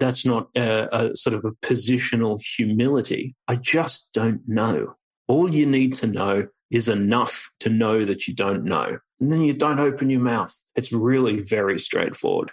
That's 0.00 0.26
not 0.26 0.48
a, 0.56 0.88
a 0.90 1.16
sort 1.16 1.34
of 1.34 1.44
a 1.44 1.52
positional 1.64 2.42
humility. 2.42 3.36
I 3.46 3.56
just 3.56 4.08
don't 4.12 4.40
know. 4.48 4.94
All 5.28 5.54
you 5.54 5.66
need 5.66 5.94
to 5.96 6.08
know 6.08 6.48
is 6.70 6.88
enough 6.88 7.50
to 7.60 7.68
know 7.68 8.04
that 8.04 8.26
you 8.26 8.34
don't 8.34 8.64
know 8.64 8.98
and 9.20 9.30
then 9.30 9.42
you 9.42 9.52
don't 9.52 9.78
open 9.78 10.10
your 10.10 10.20
mouth. 10.20 10.56
It's 10.74 10.92
really 10.92 11.40
very 11.40 11.78
straightforward. 11.78 12.50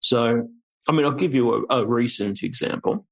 So, 0.00 0.48
I 0.88 0.92
mean, 0.92 1.04
I'll 1.04 1.12
give 1.12 1.34
you 1.34 1.66
a, 1.70 1.82
a 1.82 1.86
recent 1.86 2.42
example. 2.42 3.06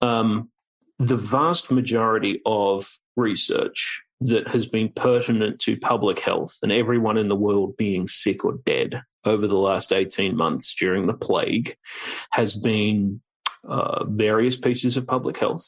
Um, 0.00 0.50
the 0.98 1.16
vast 1.16 1.70
majority 1.70 2.40
of 2.46 2.98
research 3.16 4.02
that 4.20 4.48
has 4.48 4.66
been 4.66 4.90
pertinent 4.90 5.58
to 5.60 5.76
public 5.76 6.20
health 6.20 6.56
and 6.62 6.70
everyone 6.70 7.18
in 7.18 7.28
the 7.28 7.36
world 7.36 7.76
being 7.76 8.06
sick 8.06 8.44
or 8.44 8.58
dead 8.64 9.02
over 9.24 9.46
the 9.46 9.58
last 9.58 9.92
18 9.92 10.36
months 10.36 10.74
during 10.74 11.06
the 11.06 11.14
plague 11.14 11.76
has 12.30 12.54
been 12.54 13.20
uh, 13.66 14.04
various 14.04 14.56
pieces 14.56 14.96
of 14.96 15.06
public 15.06 15.38
health, 15.38 15.66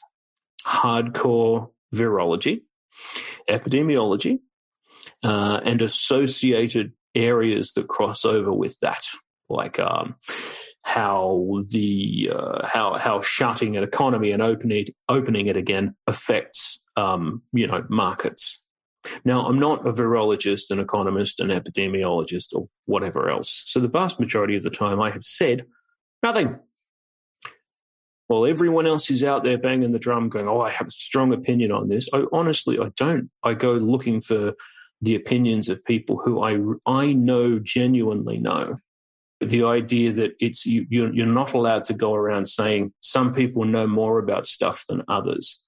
hardcore 0.65 1.69
virology, 1.93 2.61
epidemiology, 3.49 4.39
uh, 5.23 5.59
and 5.63 5.81
associated 5.81 6.93
areas 7.15 7.73
that 7.73 7.87
cross 7.87 8.25
over 8.25 8.53
with 8.53 8.79
that, 8.81 9.05
like 9.49 9.79
um, 9.79 10.15
how 10.83 11.63
the 11.71 12.29
uh, 12.33 12.67
how 12.67 12.93
how 12.95 13.21
shutting 13.21 13.75
an 13.75 13.83
economy 13.83 14.31
and 14.31 14.41
opening 14.41 14.85
opening 15.09 15.47
it 15.47 15.57
again 15.57 15.95
affects 16.05 16.79
um, 16.95 17.41
you 17.53 17.67
know 17.67 17.83
markets. 17.89 18.59
Now, 19.25 19.45
I'm 19.45 19.59
not 19.59 19.87
a 19.87 19.91
virologist, 19.91 20.71
an 20.71 20.79
economist, 20.79 21.39
an 21.39 21.49
epidemiologist, 21.49 22.53
or 22.53 22.67
whatever 22.85 23.29
else. 23.29 23.63
So 23.65 23.79
the 23.79 23.87
vast 23.87 24.19
majority 24.19 24.55
of 24.55 24.63
the 24.63 24.69
time, 24.69 25.01
I 25.01 25.11
have 25.11 25.23
said 25.23 25.65
nothing. 26.23 26.59
While 28.27 28.45
everyone 28.45 28.87
else 28.87 29.09
is 29.09 29.23
out 29.23 29.43
there 29.43 29.57
banging 29.57 29.93
the 29.93 29.99
drum, 29.99 30.27
going, 30.27 30.49
"Oh, 30.49 30.59
I 30.59 30.69
have 30.69 30.87
a 30.87 30.91
strong 30.91 31.31
opinion 31.33 31.71
on 31.71 31.87
this," 31.87 32.09
I 32.13 32.23
honestly 32.33 32.77
I 32.77 32.91
don't. 32.97 33.29
I 33.41 33.53
go 33.53 33.73
looking 33.73 34.19
for 34.21 34.53
the 35.01 35.15
opinions 35.15 35.69
of 35.69 35.83
people 35.85 36.17
who 36.17 36.41
I 36.41 36.59
I 36.85 37.13
know 37.13 37.59
genuinely 37.59 38.37
know 38.37 38.79
the 39.39 39.63
idea 39.63 40.11
that 40.13 40.31
it's 40.39 40.65
you, 40.65 40.85
you're, 40.89 41.13
you're 41.13 41.25
not 41.25 41.53
allowed 41.53 41.85
to 41.85 41.93
go 41.93 42.13
around 42.13 42.47
saying 42.47 42.91
some 43.01 43.33
people 43.33 43.65
know 43.65 43.85
more 43.85 44.19
about 44.19 44.47
stuff 44.47 44.85
than 44.89 45.03
others 45.07 45.59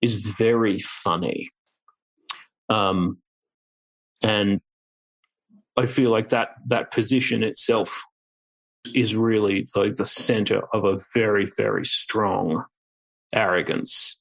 is 0.00 0.14
very 0.14 0.78
funny. 0.78 1.50
Um, 2.68 3.18
and 4.22 4.60
I 5.76 5.86
feel 5.86 6.10
like 6.10 6.30
that 6.30 6.56
that 6.66 6.90
position 6.90 7.42
itself 7.42 8.02
is 8.94 9.16
really 9.16 9.66
like 9.74 9.96
the 9.96 10.06
center 10.06 10.62
of 10.72 10.84
a 10.84 10.98
very 11.14 11.46
very 11.56 11.84
strong 11.84 12.64
arrogance 13.32 14.16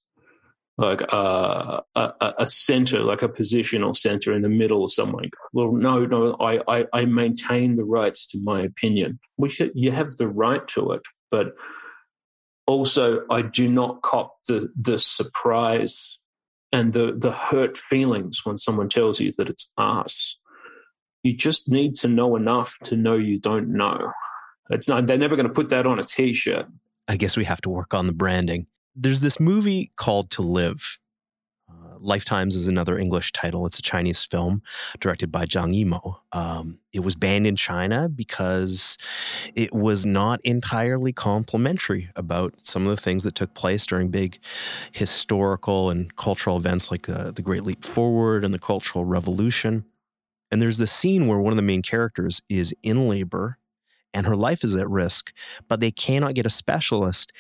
like 0.78 1.02
uh, 1.14 1.82
a, 1.96 2.34
a 2.40 2.48
center, 2.48 3.02
like 3.02 3.22
a 3.22 3.30
positional 3.30 3.96
center 3.96 4.34
in 4.34 4.42
the 4.42 4.50
middle 4.50 4.84
of 4.84 4.92
someone. 4.92 5.30
Well, 5.52 5.72
no, 5.72 6.06
no, 6.06 6.36
I, 6.40 6.62
I, 6.68 6.86
I 6.92 7.06
maintain 7.06 7.76
the 7.76 7.86
rights 7.86 8.26
to 8.28 8.40
my 8.40 8.62
opinion, 8.62 9.20
which 9.36 9.62
you 9.76 9.92
have 9.92 10.16
the 10.16 10.28
right 10.28 10.68
to 10.70 10.94
it, 10.94 11.02
but 11.30 11.54
also 12.66 13.22
I 13.30 13.44
do 13.44 13.68
not 13.68 14.02
cop 14.02 14.38
the 14.48 14.72
the 14.80 14.98
surprise 14.98 16.18
and 16.74 16.92
the 16.92 17.14
the 17.16 17.32
hurt 17.32 17.78
feelings 17.78 18.42
when 18.44 18.58
someone 18.58 18.90
tells 18.90 19.22
you 19.22 19.32
that 19.38 19.48
it's 19.48 19.72
us. 19.78 20.38
You 21.22 21.34
just 21.34 21.70
need 21.70 21.96
to 21.98 22.10
know 22.10 22.36
enough 22.36 22.76
to 22.84 22.98
know 22.98 23.16
you 23.16 23.40
don't 23.40 23.70
know. 23.70 24.12
It's 24.70 24.90
not. 24.90 25.08
They're 25.08 25.18
never 25.18 25.38
going 25.38 25.48
to 25.48 25.54
put 25.54 25.70
that 25.70 25.88
on 25.88 26.00
a 26.00 26.04
T-shirt. 26.04 26.66
I 27.08 27.16
guess 27.16 27.38
we 27.38 27.46
have 27.46 27.62
to 27.62 27.70
work 27.70 27.94
on 27.94 28.08
the 28.08 28.14
branding. 28.14 28.68
There's 28.96 29.22
this 29.22 29.40
movie 29.40 29.94
called 29.96 30.32
To 30.32 30.42
Live. 30.42 30.98
Lifetimes 32.04 32.56
is 32.56 32.68
another 32.68 33.00
English 33.00 33.32
title. 33.32 33.66
It's 33.66 33.80
a 33.80 33.82
Chinese 33.82 34.24
film 34.24 34.62
directed 35.00 35.32
by 35.32 35.46
Zhang 35.46 35.74
Yimou. 35.74 36.18
Um, 36.34 36.80
it 36.92 37.00
was 37.00 37.16
banned 37.16 37.48
in 37.48 37.56
China 37.56 38.10
because 38.10 38.98
it 39.56 39.74
was 39.74 40.06
not 40.06 40.42
entirely 40.44 41.14
complimentary 41.14 42.10
about 42.16 42.54
some 42.62 42.86
of 42.86 42.96
the 42.96 43.02
things 43.02 43.24
that 43.24 43.36
took 43.36 43.54
place 43.54 43.86
during 43.86 44.10
big 44.10 44.40
historical 44.92 45.90
and 45.90 46.16
cultural 46.18 46.58
events 46.58 46.92
like 46.92 47.08
uh, 47.08 47.32
the 47.32 47.42
Great 47.42 47.64
Leap 47.64 47.86
Forward 47.86 48.44
and 48.44 48.54
the 48.54 48.60
Cultural 48.60 49.06
Revolution. 49.06 49.86
And 50.52 50.62
there's 50.62 50.78
this 50.78 50.92
scene 50.92 51.28
where 51.28 51.40
one 51.40 51.54
of 51.54 51.58
the 51.58 51.64
main 51.64 51.82
characters 51.82 52.42
is 52.50 52.76
in 52.84 53.08
labor 53.08 53.58
and 54.14 54.28
her 54.28 54.36
life 54.36 54.64
is 54.64 54.76
at 54.76 54.90
risk, 54.90 55.34
but 55.68 55.80
they 55.80 55.90
cannot 55.90 56.36
get 56.36 56.46
a 56.46 56.50
specialist. 56.50 57.32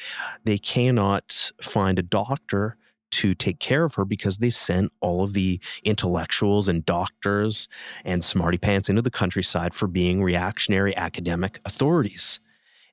They 0.43 0.57
cannot 0.57 1.51
find 1.61 1.99
a 1.99 2.03
doctor 2.03 2.77
to 3.13 3.33
take 3.35 3.59
care 3.59 3.83
of 3.83 3.95
her 3.95 4.05
because 4.05 4.37
they've 4.37 4.55
sent 4.55 4.91
all 5.01 5.23
of 5.23 5.33
the 5.33 5.59
intellectuals 5.83 6.67
and 6.67 6.85
doctors 6.85 7.67
and 8.03 8.23
smarty 8.23 8.57
pants 8.57 8.89
into 8.89 9.01
the 9.01 9.11
countryside 9.11 9.73
for 9.73 9.87
being 9.87 10.23
reactionary 10.23 10.95
academic 10.97 11.59
authorities. 11.65 12.39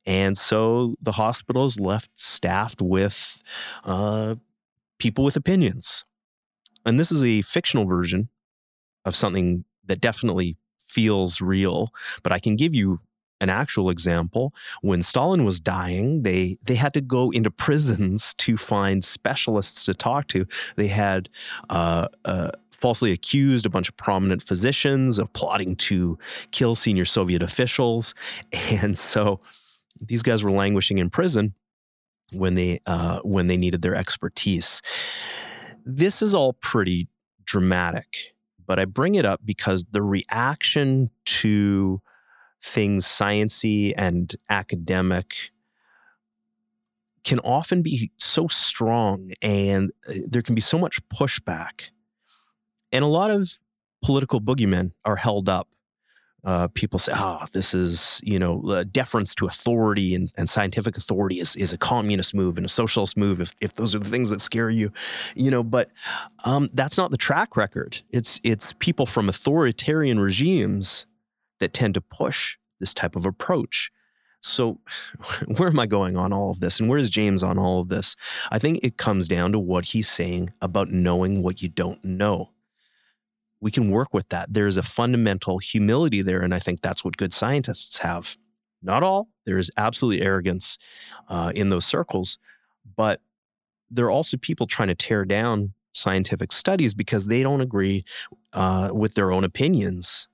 And 0.07 0.37
so 0.37 0.97
the 1.01 1.13
hospital 1.13 1.65
is 1.65 1.79
left 1.79 2.11
staffed 2.15 2.81
with 2.81 3.39
uh, 3.85 4.37
people 4.99 5.25
with 5.25 5.37
opinions. 5.37 6.05
And 6.85 6.99
this 6.99 7.13
is 7.13 7.25
a 7.25 7.43
fictional 7.43 7.85
version 7.85 8.29
of 9.05 9.15
something 9.15 9.65
that 9.87 10.01
definitely 10.01 10.57
feels 10.79 11.41
real, 11.41 11.91
but 12.23 12.33
I 12.33 12.39
can 12.39 12.57
give 12.57 12.75
you 12.75 13.01
an 13.41 13.49
actual 13.49 13.91
example. 13.91 14.55
When 14.83 15.03
Stalin 15.03 15.45
was 15.45 15.61
dying, 15.61 16.23
they 16.23 16.59
they 16.63 16.75
had 16.75 16.95
to 16.95 17.01
go 17.01 17.31
into 17.31 17.51
prisons 17.51 18.35
to 18.39 18.57
find 18.57 19.05
specialists 19.05 19.85
to 19.85 19.95
talk 19.95 20.29
to. 20.29 20.47
They 20.77 20.89
had 20.89 21.29
uh, 21.69 22.09
uh, 22.25 22.51
falsely 22.71 23.13
accused 23.13 23.67
a 23.67 23.71
bunch 23.71 23.89
of 23.89 23.97
prominent 23.97 24.43
physicians 24.43 25.19
of 25.19 25.33
plotting 25.33 25.77
to 25.77 26.19
kill 26.51 26.75
senior 26.75 27.05
Soviet 27.05 27.43
officials, 27.43 28.15
and 28.53 28.99
so 28.99 29.41
these 30.01 30.23
guys 30.23 30.45
were 30.45 30.53
languishing 30.53 30.99
in 30.99 31.11
prison 31.11 31.55
when 32.33 32.55
they 32.55 32.81
uh, 32.87 33.21
when 33.21 33.47
they 33.47 33.57
needed 33.57 33.83
their 33.83 33.95
expertise. 33.95 34.83
This 35.85 36.23
is 36.23 36.35
all 36.35 36.53
pretty 36.53 37.09
dramatic, 37.45 38.35
but 38.67 38.79
I 38.79 38.85
bring 38.85 39.15
it 39.15 39.25
up 39.25 39.41
because 39.45 39.85
the 39.91 40.03
reaction 40.03 41.11
to 41.25 42.01
things 42.63 43.07
sciency 43.07 43.95
and 43.97 44.35
academic 44.49 45.51
can 47.25 47.39
often 47.41 47.83
be 47.83 48.11
so 48.17 48.49
strong 48.49 49.31
and 49.43 49.91
uh, 50.09 50.15
there 50.29 50.43
can 50.43 50.55
be 50.55 50.61
so 50.61 50.79
much 50.79 51.01
pushback. 51.09 51.91
And 52.93 53.05
a 53.05 53.09
lot 53.09 53.31
of 53.31 53.59
political 54.03 54.41
boogeymen 54.41 54.93
are 55.05 55.17
held 55.17 55.49
up. 55.49 55.69
Uh, 56.43 56.69
people 56.69 56.99
say, 56.99 57.13
oh, 57.15 57.45
this 57.53 57.75
is, 57.75 58.19
you 58.25 58.39
know, 58.39 58.63
uh, 58.71 58.85
deference 58.91 59.35
to 59.35 59.45
authority 59.45 60.15
and, 60.15 60.33
and 60.39 60.49
scientific 60.49 60.97
authority 60.97 61.39
is, 61.39 61.55
is 61.57 61.75
a 61.75 61.77
communist 61.77 62.35
move 62.35 62.57
and 62.57 62.65
a 62.65 62.69
socialist 62.69 63.15
move 63.15 63.43
if, 63.43 63.55
if 63.61 63.75
those 63.75 63.95
are 63.95 63.99
the 63.99 64.09
things 64.09 64.31
that 64.31 64.41
scare 64.41 64.71
you, 64.71 64.91
you 65.35 65.51
know, 65.51 65.63
but 65.63 65.91
um, 66.47 66.71
that's 66.73 66.97
not 66.97 67.11
the 67.11 67.19
track 67.19 67.59
record. 67.59 68.01
It's, 68.09 68.41
it's 68.43 68.73
people 68.79 69.05
from 69.05 69.29
authoritarian 69.29 70.19
regimes 70.19 71.05
that 71.61 71.73
tend 71.73 71.95
to 71.95 72.01
push 72.01 72.57
this 72.81 72.93
type 72.93 73.15
of 73.15 73.27
approach. 73.27 73.91
So, 74.41 74.81
where 75.57 75.69
am 75.69 75.79
I 75.79 75.87
going 75.87 76.17
on 76.17 76.33
all 76.33 76.51
of 76.51 76.61
this? 76.61 76.81
And 76.81 76.89
where 76.89 76.99
is 76.99 77.11
James 77.11 77.43
on 77.43 77.59
all 77.59 77.81
of 77.81 77.89
this? 77.89 78.17
I 78.51 78.59
think 78.59 78.81
it 78.83 78.97
comes 78.97 79.29
down 79.29 79.53
to 79.53 79.59
what 79.59 79.85
he's 79.85 80.09
saying 80.09 80.53
about 80.61 80.91
knowing 80.91 81.43
what 81.43 81.63
you 81.63 81.69
don't 81.69 82.03
know. 82.05 82.51
We 83.61 83.71
can 83.71 83.91
work 83.91 84.15
with 84.15 84.31
that. 84.31 84.53
There's 84.53 84.79
a 84.79 84.83
fundamental 84.83 85.59
humility 85.59 86.23
there. 86.23 86.41
And 86.41 86.55
I 86.55 86.59
think 86.59 86.81
that's 86.81 87.05
what 87.05 87.19
good 87.19 87.33
scientists 87.33 87.99
have. 87.99 88.37
Not 88.83 89.03
all, 89.03 89.29
there's 89.45 89.71
absolutely 89.77 90.25
arrogance 90.25 90.79
uh, 91.29 91.53
in 91.55 91.69
those 91.69 91.85
circles, 91.85 92.39
but 92.97 93.21
there 93.91 94.07
are 94.07 94.11
also 94.11 94.39
people 94.39 94.67
trying 94.67 94.89
to 94.89 94.95
tear 94.95 95.27
down 95.27 95.75
scientific 95.93 96.51
studies 96.51 96.95
because 96.95 97.27
they 97.27 97.43
don't 97.43 97.61
agree 97.61 98.05
uh, 98.55 98.91
with 98.95 99.15
their 99.15 99.33
own 99.33 99.45
opinions 99.45 100.29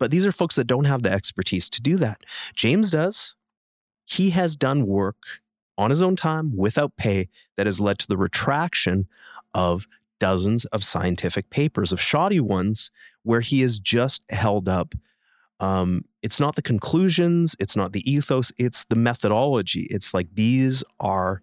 but 0.00 0.10
these 0.10 0.26
are 0.26 0.32
folks 0.32 0.56
that 0.56 0.66
don't 0.66 0.86
have 0.86 1.02
the 1.02 1.12
expertise 1.12 1.70
to 1.70 1.80
do 1.80 1.96
that. 1.98 2.24
James 2.56 2.90
does. 2.90 3.36
He 4.06 4.30
has 4.30 4.56
done 4.56 4.86
work 4.86 5.18
on 5.78 5.90
his 5.90 6.02
own 6.02 6.16
time 6.16 6.56
without 6.56 6.96
pay 6.96 7.28
that 7.56 7.66
has 7.66 7.80
led 7.80 8.00
to 8.00 8.08
the 8.08 8.16
retraction 8.16 9.06
of 9.54 9.86
dozens 10.18 10.64
of 10.66 10.82
scientific 10.82 11.50
papers, 11.50 11.92
of 11.92 12.00
shoddy 12.00 12.40
ones, 12.40 12.90
where 13.22 13.40
he 13.40 13.60
has 13.60 13.78
just 13.78 14.22
held 14.30 14.68
up. 14.68 14.94
Um, 15.60 16.04
it's 16.22 16.40
not 16.40 16.56
the 16.56 16.62
conclusions, 16.62 17.54
it's 17.60 17.76
not 17.76 17.92
the 17.92 18.10
ethos, 18.10 18.50
it's 18.58 18.86
the 18.86 18.96
methodology. 18.96 19.86
It's 19.90 20.14
like 20.14 20.28
these 20.34 20.82
are 20.98 21.42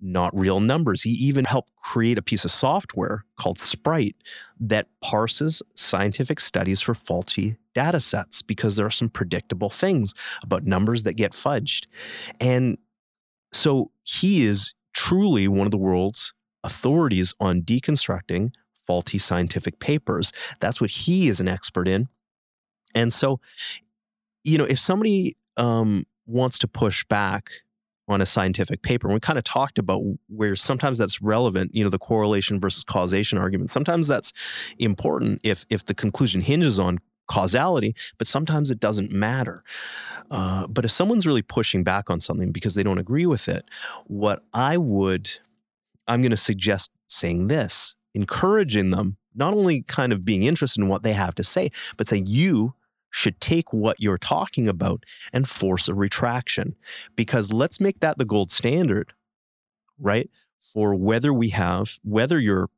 not 0.00 0.36
real 0.38 0.60
numbers. 0.60 1.02
He 1.02 1.10
even 1.10 1.44
helped 1.44 1.72
create 1.76 2.18
a 2.18 2.22
piece 2.22 2.44
of 2.44 2.50
software 2.50 3.24
called 3.36 3.58
Sprite 3.58 4.16
that 4.60 4.86
parses 5.02 5.62
scientific 5.74 6.40
studies 6.40 6.80
for 6.80 6.94
faulty 6.94 7.56
data 7.78 8.00
sets 8.00 8.42
because 8.42 8.74
there 8.74 8.84
are 8.84 8.90
some 8.90 9.08
predictable 9.08 9.70
things 9.70 10.12
about 10.42 10.64
numbers 10.64 11.04
that 11.04 11.12
get 11.12 11.30
fudged. 11.30 11.86
And 12.40 12.76
so 13.52 13.92
he 14.02 14.44
is 14.44 14.74
truly 14.94 15.46
one 15.46 15.64
of 15.64 15.70
the 15.70 15.78
world's 15.78 16.34
authorities 16.64 17.34
on 17.38 17.62
deconstructing 17.62 18.50
faulty 18.74 19.16
scientific 19.16 19.78
papers. 19.78 20.32
That's 20.58 20.80
what 20.80 20.90
he 20.90 21.28
is 21.28 21.38
an 21.38 21.46
expert 21.46 21.86
in. 21.86 22.08
And 22.96 23.12
so, 23.12 23.38
you 24.42 24.58
know, 24.58 24.64
if 24.64 24.80
somebody 24.80 25.36
um, 25.56 26.04
wants 26.26 26.58
to 26.58 26.66
push 26.66 27.04
back 27.04 27.52
on 28.08 28.20
a 28.20 28.26
scientific 28.26 28.82
paper. 28.82 29.06
And 29.06 29.14
we 29.14 29.20
kind 29.20 29.38
of 29.38 29.44
talked 29.44 29.78
about 29.78 30.02
where 30.28 30.56
sometimes 30.56 30.98
that's 30.98 31.20
relevant, 31.20 31.74
you 31.74 31.84
know, 31.84 31.90
the 31.90 31.98
correlation 31.98 32.58
versus 32.58 32.82
causation 32.82 33.38
argument. 33.38 33.70
Sometimes 33.70 34.08
that's 34.08 34.32
important 34.78 35.42
if 35.44 35.66
if 35.68 35.84
the 35.84 35.94
conclusion 35.94 36.40
hinges 36.40 36.80
on 36.80 36.98
causality, 37.28 37.94
but 38.18 38.26
sometimes 38.26 38.70
it 38.70 38.80
doesn't 38.80 39.12
matter. 39.12 39.62
Uh, 40.30 40.66
but 40.66 40.84
if 40.84 40.90
someone's 40.90 41.26
really 41.26 41.42
pushing 41.42 41.84
back 41.84 42.10
on 42.10 42.20
something 42.20 42.50
because 42.50 42.74
they 42.74 42.82
don't 42.82 42.98
agree 42.98 43.26
with 43.26 43.48
it, 43.48 43.64
what 44.06 44.42
I 44.52 44.76
would, 44.76 45.30
I'm 46.06 46.22
going 46.22 46.30
to 46.30 46.36
suggest 46.36 46.90
saying 47.06 47.48
this, 47.48 47.94
encouraging 48.14 48.90
them, 48.90 49.16
not 49.34 49.54
only 49.54 49.82
kind 49.82 50.12
of 50.12 50.24
being 50.24 50.42
interested 50.42 50.80
in 50.80 50.88
what 50.88 51.02
they 51.02 51.12
have 51.12 51.34
to 51.36 51.44
say, 51.44 51.70
but 51.96 52.08
say, 52.08 52.22
you 52.26 52.74
should 53.10 53.40
take 53.40 53.72
what 53.72 53.96
you're 53.98 54.18
talking 54.18 54.68
about 54.68 55.04
and 55.32 55.48
force 55.48 55.88
a 55.88 55.94
retraction. 55.94 56.74
Because 57.16 57.52
let's 57.52 57.80
make 57.80 58.00
that 58.00 58.18
the 58.18 58.24
gold 58.24 58.50
standard, 58.50 59.14
right? 59.98 60.28
For 60.58 60.94
whether 60.94 61.32
we 61.32 61.50
have, 61.50 61.98
whether 62.02 62.38
you're 62.38 62.68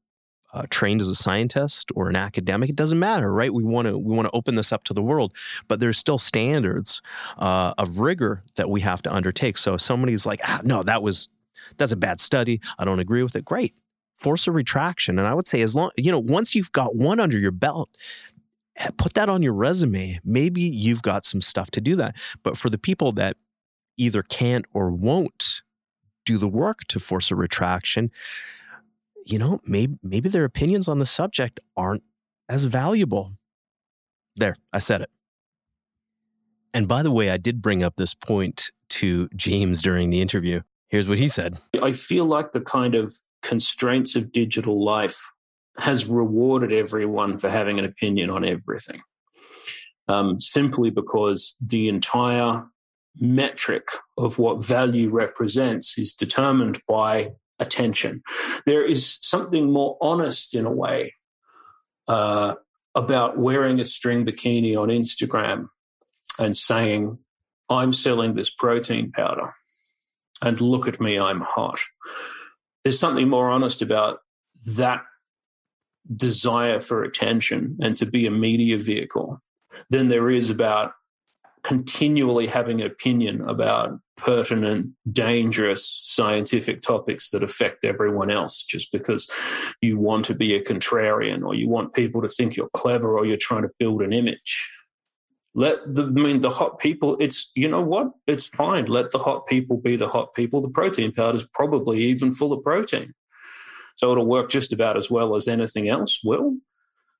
uh, 0.52 0.64
trained 0.70 1.00
as 1.00 1.08
a 1.08 1.14
scientist 1.14 1.90
or 1.94 2.08
an 2.08 2.16
academic, 2.16 2.70
it 2.70 2.76
doesn't 2.76 2.98
matter, 2.98 3.32
right? 3.32 3.52
We 3.52 3.62
want 3.62 3.88
to 3.88 3.96
we 3.98 4.14
want 4.14 4.26
to 4.26 4.36
open 4.36 4.54
this 4.54 4.72
up 4.72 4.84
to 4.84 4.94
the 4.94 5.02
world, 5.02 5.34
but 5.68 5.80
there's 5.80 5.98
still 5.98 6.18
standards 6.18 7.00
uh, 7.38 7.74
of 7.78 8.00
rigor 8.00 8.42
that 8.56 8.70
we 8.70 8.80
have 8.80 9.02
to 9.02 9.12
undertake. 9.12 9.58
So 9.58 9.74
if 9.74 9.80
somebody's 9.80 10.26
like, 10.26 10.40
ah, 10.44 10.60
no, 10.64 10.82
that 10.82 11.02
was 11.02 11.28
that's 11.76 11.92
a 11.92 11.96
bad 11.96 12.20
study, 12.20 12.60
I 12.78 12.84
don't 12.84 13.00
agree 13.00 13.22
with 13.22 13.36
it. 13.36 13.44
Great, 13.44 13.74
force 14.16 14.46
a 14.46 14.52
retraction, 14.52 15.18
and 15.18 15.26
I 15.26 15.34
would 15.34 15.46
say 15.46 15.62
as 15.62 15.76
long 15.76 15.90
you 15.96 16.10
know 16.10 16.18
once 16.18 16.54
you've 16.54 16.72
got 16.72 16.96
one 16.96 17.20
under 17.20 17.38
your 17.38 17.52
belt. 17.52 17.90
Eh, 18.76 18.88
put 18.96 19.14
that 19.14 19.28
on 19.28 19.42
your 19.42 19.52
resume. 19.52 20.20
Maybe 20.24 20.60
you've 20.60 21.02
got 21.02 21.26
some 21.26 21.40
stuff 21.40 21.72
to 21.72 21.80
do 21.80 21.96
that. 21.96 22.14
But 22.44 22.56
for 22.56 22.70
the 22.70 22.78
people 22.78 23.10
that 23.12 23.36
either 23.96 24.22
can't 24.22 24.64
or 24.72 24.92
won't 24.92 25.62
do 26.24 26.38
the 26.38 26.48
work 26.48 26.84
to 26.88 27.00
force 27.00 27.32
a 27.32 27.36
retraction, 27.36 28.10
you 29.26 29.38
know, 29.38 29.60
maybe 29.64 29.96
maybe 30.02 30.28
their 30.28 30.44
opinions 30.44 30.88
on 30.88 30.98
the 30.98 31.06
subject 31.06 31.60
aren't 31.76 32.02
as 32.48 32.64
valuable. 32.64 33.32
There, 34.36 34.56
I 34.72 34.78
said 34.78 35.02
it. 35.02 35.10
And 36.72 36.86
by 36.86 37.02
the 37.02 37.10
way, 37.10 37.30
I 37.30 37.36
did 37.36 37.62
bring 37.62 37.82
up 37.82 37.96
this 37.96 38.14
point 38.14 38.70
to 38.90 39.28
James 39.34 39.82
during 39.82 40.10
the 40.10 40.20
interview. 40.20 40.60
Here's 40.88 41.08
what 41.08 41.18
he 41.18 41.28
said. 41.28 41.58
I 41.82 41.92
feel 41.92 42.24
like 42.24 42.52
the 42.52 42.60
kind 42.60 42.94
of 42.94 43.14
constraints 43.42 44.16
of 44.16 44.32
digital 44.32 44.84
life 44.84 45.20
has 45.78 46.06
rewarded 46.06 46.72
everyone 46.72 47.38
for 47.38 47.48
having 47.48 47.78
an 47.78 47.84
opinion 47.84 48.30
on 48.30 48.44
everything. 48.44 49.00
Um, 50.08 50.40
simply 50.40 50.90
because 50.90 51.54
the 51.64 51.88
entire 51.88 52.64
metric 53.16 53.88
of 54.16 54.38
what 54.38 54.64
value 54.64 55.10
represents 55.10 55.96
is 55.98 56.12
determined 56.12 56.80
by 56.88 57.30
attention. 57.60 58.22
There 58.66 58.84
is 58.84 59.18
something 59.20 59.70
more 59.70 59.96
honest 60.00 60.54
in 60.54 60.66
a 60.66 60.72
way 60.72 61.14
uh, 62.08 62.54
about 62.94 63.38
wearing 63.38 63.78
a 63.78 63.84
string 63.84 64.26
bikini 64.26 64.76
on 64.76 64.88
Instagram 64.88 65.68
and 66.38 66.56
saying, 66.56 67.18
I'm 67.68 67.92
selling 67.92 68.34
this 68.34 68.50
protein 68.50 69.12
powder 69.12 69.54
and 70.42 70.60
look 70.60 70.88
at 70.88 71.00
me, 71.00 71.18
I'm 71.18 71.40
hot. 71.40 71.78
There's 72.82 72.98
something 72.98 73.28
more 73.28 73.50
honest 73.50 73.82
about 73.82 74.20
that 74.66 75.02
desire 76.14 76.80
for 76.80 77.04
attention 77.04 77.78
and 77.80 77.96
to 77.96 78.06
be 78.06 78.26
a 78.26 78.30
media 78.30 78.78
vehicle 78.78 79.40
than 79.90 80.08
there 80.08 80.30
is 80.30 80.50
about 80.50 80.92
continually 81.62 82.46
having 82.46 82.80
an 82.80 82.86
opinion 82.86 83.42
about 83.42 83.98
pertinent, 84.16 84.88
dangerous 85.10 86.00
scientific 86.02 86.82
topics 86.82 87.30
that 87.30 87.42
affect 87.42 87.84
everyone 87.84 88.30
else 88.30 88.62
just 88.62 88.92
because 88.92 89.28
you 89.80 89.98
want 89.98 90.24
to 90.26 90.34
be 90.34 90.54
a 90.54 90.62
contrarian 90.62 91.44
or 91.44 91.54
you 91.54 91.68
want 91.68 91.94
people 91.94 92.20
to 92.22 92.28
think 92.28 92.56
you're 92.56 92.68
clever 92.74 93.16
or 93.16 93.24
you're 93.24 93.36
trying 93.36 93.62
to 93.62 93.70
build 93.78 94.02
an 94.02 94.12
image. 94.12 94.68
Let 95.54 95.78
the, 95.86 96.04
I 96.04 96.10
mean, 96.10 96.40
the 96.40 96.50
hot 96.50 96.78
people, 96.78 97.16
it's, 97.18 97.50
you 97.54 97.66
know 97.66 97.80
what? 97.82 98.10
It's 98.26 98.48
fine. 98.48 98.86
Let 98.86 99.10
the 99.10 99.18
hot 99.18 99.46
people 99.46 99.78
be 99.78 99.96
the 99.96 100.08
hot 100.08 100.34
people. 100.34 100.60
The 100.60 100.68
protein 100.68 101.12
powder 101.12 101.36
is 101.36 101.46
probably 101.54 102.04
even 102.04 102.32
full 102.32 102.52
of 102.52 102.62
protein. 102.62 103.14
So 103.96 104.12
it'll 104.12 104.26
work 104.26 104.50
just 104.50 104.72
about 104.72 104.96
as 104.96 105.10
well 105.10 105.34
as 105.34 105.48
anything 105.48 105.88
else 105.88 106.20
will 106.22 106.56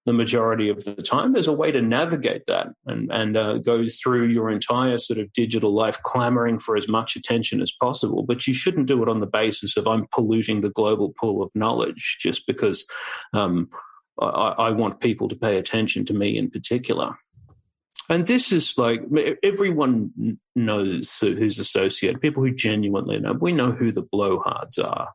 the 0.06 0.12
majority 0.12 0.68
of 0.68 0.84
the 0.84 0.94
time. 0.94 1.32
There's 1.32 1.48
a 1.48 1.52
way 1.52 1.70
to 1.70 1.82
navigate 1.82 2.46
that 2.46 2.68
and, 2.86 3.10
and 3.12 3.36
uh, 3.36 3.58
go 3.58 3.86
through 3.86 4.28
your 4.28 4.50
entire 4.50 4.98
sort 4.98 5.18
of 5.18 5.32
digital 5.32 5.72
life 5.72 6.02
clamoring 6.02 6.58
for 6.58 6.76
as 6.76 6.88
much 6.88 7.16
attention 7.16 7.60
as 7.60 7.72
possible. 7.72 8.22
But 8.22 8.46
you 8.46 8.54
shouldn't 8.54 8.86
do 8.86 9.02
it 9.02 9.08
on 9.08 9.20
the 9.20 9.26
basis 9.26 9.76
of 9.76 9.86
I'm 9.86 10.06
polluting 10.10 10.62
the 10.62 10.70
global 10.70 11.12
pool 11.20 11.42
of 11.42 11.50
knowledge 11.54 12.18
just 12.20 12.46
because 12.46 12.86
um, 13.34 13.68
I, 14.18 14.54
I 14.58 14.70
want 14.70 15.00
people 15.00 15.28
to 15.28 15.36
pay 15.36 15.56
attention 15.58 16.04
to 16.06 16.14
me 16.14 16.38
in 16.38 16.50
particular. 16.50 17.16
And 18.08 18.26
this 18.26 18.52
is 18.52 18.76
like 18.76 19.02
everyone 19.44 20.38
knows 20.56 21.16
who's 21.20 21.60
associated, 21.60 22.20
people 22.20 22.42
who 22.42 22.52
genuinely 22.52 23.20
know. 23.20 23.34
We 23.34 23.52
know 23.52 23.70
who 23.70 23.92
the 23.92 24.02
blowhards 24.02 24.82
are. 24.82 25.10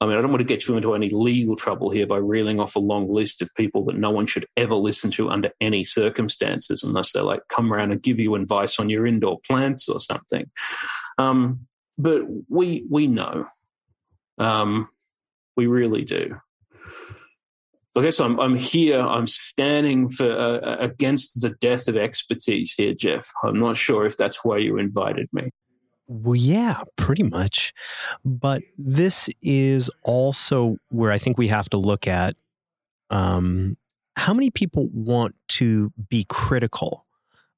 I 0.00 0.06
mean, 0.06 0.16
I 0.16 0.20
don't 0.20 0.30
want 0.30 0.40
to 0.40 0.44
get 0.44 0.68
you 0.68 0.76
into 0.76 0.94
any 0.94 1.08
legal 1.08 1.56
trouble 1.56 1.90
here 1.90 2.06
by 2.06 2.18
reeling 2.18 2.60
off 2.60 2.76
a 2.76 2.80
long 2.80 3.08
list 3.08 3.42
of 3.42 3.52
people 3.56 3.84
that 3.86 3.96
no 3.96 4.10
one 4.10 4.26
should 4.26 4.46
ever 4.56 4.76
listen 4.76 5.10
to 5.12 5.28
under 5.28 5.50
any 5.60 5.82
circumstances 5.82 6.84
unless 6.84 7.12
they 7.12 7.20
like 7.20 7.40
come 7.48 7.72
around 7.72 7.90
and 7.90 8.02
give 8.02 8.20
you 8.20 8.36
advice 8.36 8.78
on 8.78 8.88
your 8.88 9.06
indoor 9.06 9.40
plants 9.46 9.88
or 9.88 9.98
something. 9.98 10.48
Um, 11.18 11.66
but 11.96 12.22
we 12.48 12.86
we 12.88 13.08
know, 13.08 13.46
um, 14.38 14.88
we 15.56 15.66
really 15.66 16.04
do. 16.04 16.36
I 17.96 18.02
guess 18.02 18.20
I'm 18.20 18.38
I'm 18.38 18.56
here. 18.56 19.00
I'm 19.00 19.26
standing 19.26 20.08
for 20.08 20.30
uh, 20.30 20.76
against 20.78 21.40
the 21.40 21.50
death 21.50 21.88
of 21.88 21.96
expertise 21.96 22.74
here, 22.74 22.94
Jeff. 22.94 23.28
I'm 23.42 23.58
not 23.58 23.76
sure 23.76 24.06
if 24.06 24.16
that's 24.16 24.44
why 24.44 24.58
you 24.58 24.78
invited 24.78 25.28
me. 25.32 25.50
Well, 26.08 26.36
yeah, 26.36 26.82
pretty 26.96 27.22
much. 27.22 27.74
But 28.24 28.62
this 28.78 29.28
is 29.42 29.90
also 30.02 30.78
where 30.88 31.12
I 31.12 31.18
think 31.18 31.36
we 31.36 31.48
have 31.48 31.68
to 31.70 31.76
look 31.76 32.06
at 32.06 32.34
um, 33.10 33.76
how 34.16 34.32
many 34.32 34.50
people 34.50 34.88
want 34.92 35.34
to 35.48 35.92
be 36.08 36.24
critical 36.28 37.04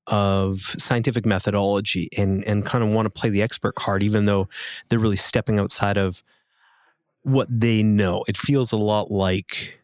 of 0.08 0.60
scientific 0.60 1.24
methodology 1.24 2.08
and 2.16 2.44
and 2.44 2.66
kind 2.66 2.82
of 2.82 2.90
want 2.90 3.06
to 3.06 3.10
play 3.10 3.30
the 3.30 3.42
expert 3.42 3.76
card, 3.76 4.02
even 4.02 4.24
though 4.24 4.48
they're 4.88 4.98
really 4.98 5.16
stepping 5.16 5.60
outside 5.60 5.96
of 5.96 6.22
what 7.22 7.48
they 7.50 7.82
know. 7.82 8.24
It 8.26 8.36
feels 8.36 8.72
a 8.72 8.76
lot 8.76 9.12
like 9.12 9.80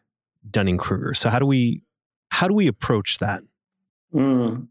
Dunning 0.49 0.77
Kruger. 0.77 1.13
So 1.13 1.29
how 1.29 1.39
do 1.39 1.45
we 1.45 1.81
how 2.31 2.47
do 2.49 2.53
we 2.53 2.67
approach 2.67 3.19
that? 3.19 3.43
Mm. 4.13 4.67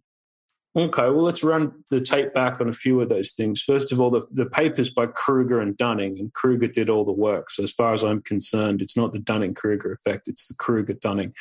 Okay, 0.76 1.04
well, 1.04 1.22
let's 1.22 1.42
run 1.42 1.72
the 1.90 2.02
tape 2.02 2.34
back 2.34 2.60
on 2.60 2.68
a 2.68 2.72
few 2.72 3.00
of 3.00 3.08
those 3.08 3.32
things. 3.32 3.62
First 3.62 3.92
of 3.92 4.00
all, 4.00 4.10
the, 4.10 4.26
the 4.30 4.44
papers 4.44 4.90
by 4.90 5.06
Kruger 5.06 5.58
and 5.58 5.74
Dunning, 5.74 6.18
and 6.18 6.30
Kruger 6.34 6.66
did 6.66 6.90
all 6.90 7.04
the 7.04 7.12
work. 7.12 7.48
So, 7.48 7.62
as 7.62 7.72
far 7.72 7.94
as 7.94 8.04
I'm 8.04 8.20
concerned, 8.20 8.82
it's 8.82 8.96
not 8.96 9.12
the 9.12 9.18
Dunning 9.18 9.54
Kruger 9.54 9.90
effect, 9.90 10.28
it's 10.28 10.48
the 10.48 10.54
Kruger 10.54 10.92
Dunning 10.92 11.32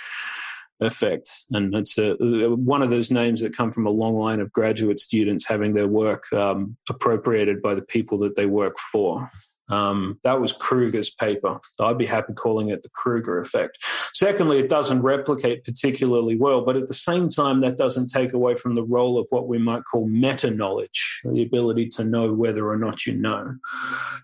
effect. 0.80 1.30
And 1.52 1.76
it's 1.76 1.98
a, 1.98 2.14
one 2.14 2.82
of 2.82 2.90
those 2.90 3.12
names 3.12 3.42
that 3.42 3.56
come 3.56 3.74
from 3.74 3.86
a 3.86 3.92
long 3.92 4.16
line 4.16 4.40
of 4.40 4.54
graduate 4.54 5.02
students 5.02 5.46
having 5.46 5.74
their 5.74 5.88
work 5.88 6.32
um, 6.32 6.78
appropriated 6.90 7.62
by 7.62 7.76
the 7.76 7.82
people 7.82 8.18
that 8.20 8.38
they 8.38 8.46
work 8.46 8.78
for. 8.80 9.30
Um, 9.70 10.20
that 10.24 10.40
was 10.40 10.54
Kruger's 10.54 11.10
paper. 11.10 11.60
I'd 11.80 11.98
be 11.98 12.06
happy 12.06 12.34
calling 12.34 12.70
it 12.70 12.84
the 12.84 12.90
Kruger 12.90 13.40
effect. 13.40 13.84
Secondly, 14.14 14.60
it 14.60 14.70
doesn't 14.70 15.02
replicate 15.02 15.64
particularly 15.64 16.38
well, 16.38 16.64
but 16.64 16.76
at 16.76 16.88
the 16.88 16.94
same 16.94 17.30
time, 17.30 17.62
that 17.62 17.78
doesn't 17.78 18.08
take 18.08 18.34
away 18.34 18.56
from 18.56 18.76
the 18.76 18.84
role 18.84 19.18
of 19.18 19.28
what 19.32 19.48
we 19.48 19.58
might 19.58 19.84
call 19.86 20.08
meta 20.08 20.52
knowledge, 20.52 21.22
the 21.24 21.42
ability 21.42 21.88
to 21.90 22.04
know 22.04 22.32
whether 22.32 22.70
or 22.70 22.78
not 22.78 23.06
you 23.06 23.16
know. 23.16 23.56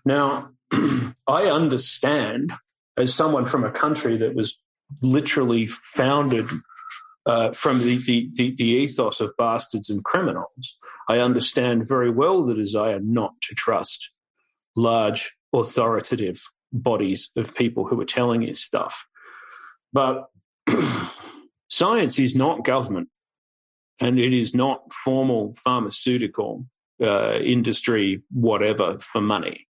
Now, 0.04 0.50
I 1.26 1.46
understand 1.46 2.52
as 2.96 3.14
someone 3.14 3.46
from 3.46 3.64
a 3.64 3.70
country 3.70 4.16
that 4.18 4.34
was 4.34 4.58
literally 5.00 5.66
founded 5.66 6.48
uh, 7.24 7.52
from 7.52 7.78
the, 7.78 7.96
the, 8.04 8.28
the, 8.34 8.54
the 8.56 8.64
ethos 8.64 9.20
of 9.20 9.36
bastards 9.38 9.88
and 9.88 10.04
criminals, 10.04 10.78
I 11.08 11.18
understand 11.18 11.88
very 11.88 12.10
well 12.10 12.44
the 12.44 12.54
desire 12.54 13.00
not 13.00 13.32
to 13.42 13.54
trust 13.54 14.10
large 14.76 15.32
authoritative 15.52 16.42
bodies 16.72 17.30
of 17.36 17.54
people 17.54 17.86
who 17.86 18.00
are 18.00 18.06
telling 18.06 18.42
you 18.42 18.54
stuff. 18.54 19.06
But 19.92 20.26
science 21.68 22.18
is 22.18 22.34
not 22.34 22.64
government 22.64 23.08
and 24.00 24.18
it 24.18 24.32
is 24.32 24.54
not 24.54 24.92
formal 24.92 25.54
pharmaceutical 25.54 26.66
uh, 27.02 27.38
industry, 27.42 28.22
whatever, 28.30 28.98
for 29.00 29.20
money. 29.20 29.66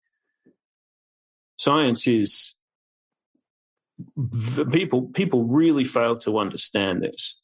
Science 1.58 2.06
is 2.06 2.54
people 4.70 5.02
people 5.14 5.44
really 5.44 5.84
fail 5.84 6.16
to 6.18 6.38
understand 6.38 7.02
this. 7.02 7.40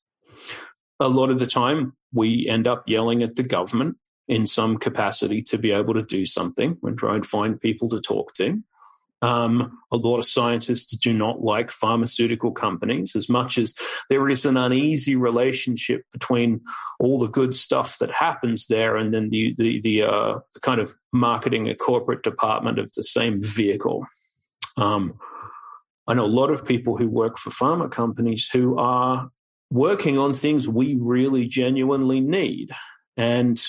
A 1.01 1.09
lot 1.09 1.31
of 1.31 1.39
the 1.39 1.47
time, 1.47 1.95
we 2.13 2.47
end 2.49 2.67
up 2.67 2.85
yelling 2.87 3.23
at 3.23 3.37
the 3.37 3.43
government 3.43 3.97
in 4.33 4.47
some 4.47 4.79
capacity 4.79 5.43
to 5.43 5.59
be 5.59 5.73
able 5.73 5.93
to 5.93 6.01
do 6.01 6.25
something 6.25 6.79
and 6.83 6.97
try 6.97 7.15
and 7.15 7.27
find 7.27 7.61
people 7.61 7.91
to 7.91 8.01
talk 8.01 8.33
to. 8.33 8.63
Um, 9.21 9.79
a 9.93 9.99
lot 9.99 10.19
of 10.19 10.25
scientists 10.25 10.97
do 10.97 11.13
not 11.13 11.43
like 11.43 11.71
pharmaceutical 11.71 12.51
companies 12.51 13.15
as 13.15 13.29
much 13.29 13.59
as 13.59 13.75
there 14.09 14.31
is 14.31 14.47
an 14.47 14.57
uneasy 14.57 15.17
relationship 15.17 16.05
between 16.13 16.63
all 16.99 17.19
the 17.19 17.29
good 17.29 17.55
stuff 17.55 17.99
that 17.99 18.11
happens 18.11 18.69
there 18.69 18.97
and 18.97 19.13
then 19.13 19.29
the 19.29 19.55
the, 19.59 19.81
the, 19.83 20.03
uh, 20.03 20.39
kind 20.63 20.81
of 20.81 20.97
marketing 21.13 21.69
a 21.69 21.75
corporate 21.75 22.23
department 22.23 22.79
of 22.79 22.91
the 22.95 23.05
same 23.05 23.41
vehicle. 23.43 24.07
Um, 24.79 25.21
I 26.09 26.15
know 26.15 26.25
a 26.25 26.39
lot 26.41 26.51
of 26.51 26.65
people 26.65 26.97
who 26.97 27.07
work 27.07 27.37
for 27.37 27.51
pharma 27.51 27.91
companies 27.91 28.49
who 28.49 28.79
are 28.79 29.31
working 29.71 30.17
on 30.17 30.33
things 30.33 30.67
we 30.67 30.97
really 30.99 31.47
genuinely 31.47 32.21
need, 32.21 32.71
and 33.17 33.63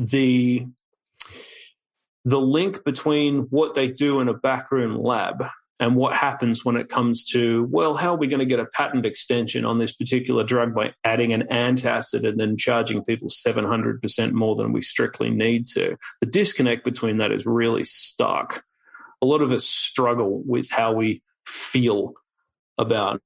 the 0.00 0.66
the 2.24 2.40
link 2.40 2.84
between 2.84 3.40
what 3.50 3.74
they 3.74 3.88
do 3.88 4.20
in 4.20 4.28
a 4.28 4.34
backroom 4.34 4.96
lab 4.96 5.46
and 5.78 5.96
what 5.96 6.14
happens 6.14 6.64
when 6.64 6.76
it 6.76 6.90
comes 6.90 7.24
to, 7.24 7.66
well, 7.70 7.94
how 7.94 8.12
are 8.12 8.18
we 8.18 8.26
going 8.26 8.40
to 8.40 8.46
get 8.46 8.60
a 8.60 8.66
patent 8.66 9.06
extension 9.06 9.64
on 9.64 9.78
this 9.78 9.94
particular 9.94 10.44
drug 10.44 10.74
by 10.74 10.92
adding 11.04 11.32
an 11.32 11.44
antacid 11.50 12.28
and 12.28 12.38
then 12.38 12.58
charging 12.58 13.02
people 13.02 13.28
700% 13.28 14.32
more 14.32 14.56
than 14.56 14.72
we 14.72 14.82
strictly 14.82 15.30
need 15.30 15.66
to? 15.68 15.96
The 16.20 16.26
disconnect 16.26 16.84
between 16.84 17.16
that 17.16 17.32
is 17.32 17.46
really 17.46 17.84
stark. 17.84 18.62
A 19.22 19.26
lot 19.26 19.40
of 19.40 19.52
us 19.52 19.66
struggle 19.66 20.42
with 20.44 20.68
how 20.70 20.92
we 20.92 21.22
feel 21.46 22.12
about 22.76 23.22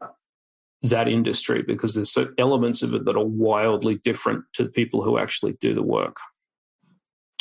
that 0.82 1.08
industry 1.08 1.62
because 1.66 1.94
there's 1.94 2.16
elements 2.38 2.82
of 2.82 2.94
it 2.94 3.04
that 3.06 3.16
are 3.16 3.24
wildly 3.24 3.96
different 3.96 4.44
to 4.52 4.62
the 4.62 4.70
people 4.70 5.02
who 5.02 5.18
actually 5.18 5.54
do 5.60 5.74
the 5.74 5.82
work. 5.82 6.18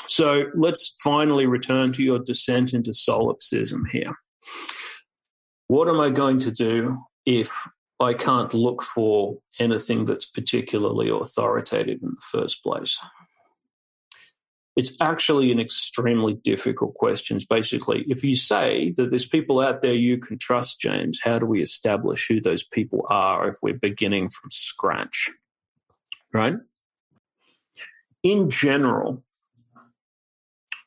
So 0.07 0.45
let's 0.55 0.93
finally 1.03 1.45
return 1.45 1.93
to 1.93 2.03
your 2.03 2.19
descent 2.19 2.73
into 2.73 2.93
solipsism 2.93 3.85
here. 3.91 4.13
What 5.67 5.87
am 5.87 5.99
I 5.99 6.09
going 6.09 6.39
to 6.39 6.51
do 6.51 6.97
if 7.25 7.51
I 7.99 8.13
can't 8.13 8.53
look 8.53 8.83
for 8.83 9.37
anything 9.59 10.05
that's 10.05 10.25
particularly 10.25 11.09
authoritative 11.09 11.99
in 12.01 12.09
the 12.09 12.21
first 12.31 12.63
place? 12.63 12.99
It's 14.75 14.97
actually 14.99 15.51
an 15.51 15.59
extremely 15.59 16.33
difficult 16.33 16.95
question. 16.95 17.37
Basically, 17.47 18.03
if 18.07 18.23
you 18.23 18.35
say 18.35 18.91
that 18.97 19.11
there's 19.11 19.25
people 19.25 19.59
out 19.59 19.83
there 19.83 19.93
you 19.93 20.17
can 20.17 20.39
trust, 20.39 20.79
James, 20.79 21.19
how 21.23 21.37
do 21.37 21.45
we 21.45 21.61
establish 21.61 22.27
who 22.27 22.41
those 22.41 22.63
people 22.63 23.05
are 23.07 23.47
if 23.47 23.57
we're 23.61 23.75
beginning 23.75 24.29
from 24.29 24.49
scratch? 24.49 25.31
Right? 26.33 26.55
In 28.23 28.49
general, 28.49 29.23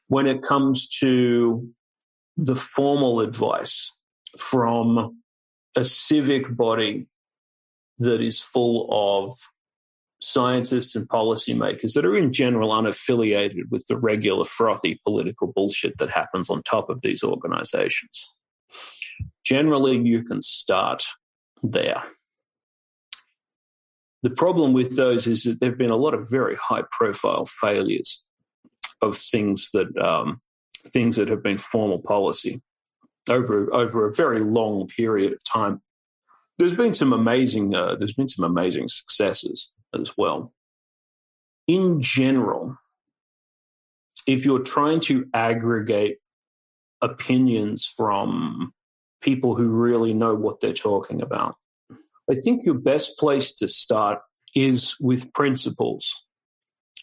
when 0.09 0.27
it 0.27 0.43
comes 0.43 0.89
to 1.01 1.69
the 2.37 2.57
formal 2.57 3.21
advice 3.21 3.93
from 4.39 5.21
a 5.77 5.85
civic 5.85 6.55
body 6.55 7.07
that 7.99 8.21
is 8.21 8.41
full 8.41 8.89
of 8.91 9.31
scientists 10.21 10.97
and 10.97 11.09
policymakers 11.09 11.93
that 11.93 12.05
are 12.05 12.17
in 12.17 12.33
general 12.33 12.71
unaffiliated 12.71 13.71
with 13.71 13.87
the 13.87 13.97
regular 13.97 14.45
frothy 14.45 14.99
political 15.05 15.53
bullshit 15.53 15.97
that 15.99 16.11
happens 16.11 16.49
on 16.49 16.63
top 16.63 16.89
of 16.89 17.01
these 17.03 17.23
organizations. 17.23 18.29
Generally, 19.45 19.99
you 19.99 20.25
can 20.25 20.41
start 20.41 21.05
there. 21.63 22.03
The 24.23 24.31
problem 24.31 24.73
with 24.73 24.97
those 24.97 25.27
is 25.27 25.45
that 25.45 25.61
there 25.61 25.71
have 25.71 25.79
been 25.79 25.91
a 25.91 25.97
lot 25.97 26.15
of 26.15 26.29
very 26.31 26.57
high 26.57 26.83
profile 26.91 27.47
failures 27.47 28.23
of 29.03 29.17
things 29.17 29.71
that 29.73 29.97
um, 29.99 30.41
things 30.89 31.17
that 31.17 31.29
have 31.29 31.43
been 31.43 31.59
formal 31.59 31.99
policy 31.99 32.63
over 33.29 33.73
over 33.75 34.07
a 34.07 34.13
very 34.13 34.39
long 34.39 34.87
period 34.87 35.33
of 35.33 35.39
time. 35.45 35.81
There's 36.59 36.75
been 36.75 36.95
some 36.95 37.13
amazing 37.13 37.75
uh, 37.75 37.97
there's 37.97 38.15
been 38.15 38.29
some 38.29 38.45
amazing 38.45 38.89
successes 38.89 39.71
as 39.95 40.13
well. 40.17 40.53
In 41.67 42.01
general, 42.01 42.79
if 44.27 44.45
you're 44.45 44.61
trying 44.61 45.01
to 45.01 45.27
aggregate 45.35 46.19
opinions 47.03 47.85
from 47.85 48.73
people 49.21 49.55
who 49.55 49.69
really 49.69 50.15
know 50.15 50.35
what 50.35 50.61
they're 50.61 50.73
talking 50.73 51.21
about, 51.21 51.57
I 52.31 52.35
think 52.35 52.65
your 52.65 52.75
best 52.75 53.19
place 53.19 53.53
to 53.55 53.69
start 53.69 54.21
is 54.55 54.97
with 55.01 55.33
principles 55.33 56.15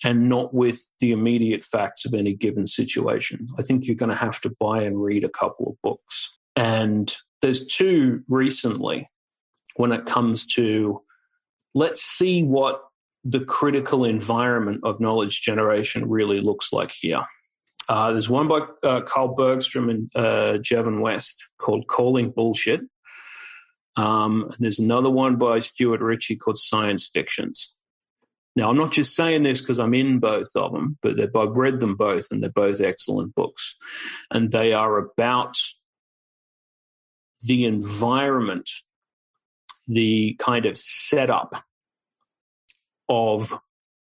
and 0.04 0.28
not 0.28 0.54
with 0.54 0.92
the 1.00 1.12
immediate 1.12 1.64
facts 1.64 2.06
of 2.06 2.14
any 2.14 2.34
given 2.34 2.68
situation. 2.68 3.48
I 3.58 3.62
think 3.62 3.86
you're 3.86 3.96
going 3.96 4.10
to 4.10 4.16
have 4.16 4.42
to 4.42 4.54
buy 4.60 4.84
and 4.84 5.02
read 5.02 5.24
a 5.24 5.30
couple 5.30 5.70
of 5.70 5.82
books. 5.82 6.30
And 6.56 7.16
there's 7.42 7.66
two 7.66 8.24
recently 8.28 9.10
when 9.76 9.92
it 9.92 10.06
comes 10.06 10.46
to 10.56 11.02
let's 11.74 12.02
see 12.02 12.44
what 12.44 12.82
the 13.24 13.40
critical 13.40 14.06
environment 14.06 14.82
of 14.84 15.00
knowledge 15.00 15.42
generation 15.42 16.10
really 16.10 16.42
looks 16.42 16.74
like 16.74 16.92
here. 16.92 17.24
Uh, 17.90 18.12
there's 18.12 18.30
one 18.30 18.48
by 18.48 18.62
uh, 18.84 19.02
Carl 19.02 19.36
Bergstrom 19.36 19.90
and 19.90 20.10
uh, 20.16 20.58
Jevin 20.60 21.02
West 21.02 21.36
called 21.58 21.88
Calling 21.88 22.32
Bullshit. 22.32 22.82
Um, 23.96 24.52
there's 24.60 24.80
another 24.80 25.10
one 25.10 25.36
by 25.38 25.60
Stuart 25.60 26.02
Ritchie 26.02 26.38
called 26.38 26.58
Science 26.58 27.10
Fictions. 27.14 27.73
Now, 28.56 28.70
I'm 28.70 28.78
not 28.78 28.92
just 28.92 29.16
saying 29.16 29.44
this 29.44 29.62
because 29.62 29.80
I'm 29.80 29.96
in 29.96 30.20
both 30.20 30.56
of 30.56 30.74
them, 30.74 30.98
but 31.02 31.20
I've 31.20 31.58
read 31.58 31.80
them 31.80 31.96
both 31.96 32.28
and 32.32 32.42
they're 32.42 32.52
both 32.52 32.82
excellent 32.82 33.34
books. 33.34 33.76
And 34.30 34.52
they 34.52 34.74
are 34.74 34.98
about 34.98 35.58
the 37.42 37.66
environment, 37.66 38.70
the 39.88 40.36
kind 40.40 40.66
of 40.68 40.78
setup 40.78 41.64
of 43.10 43.60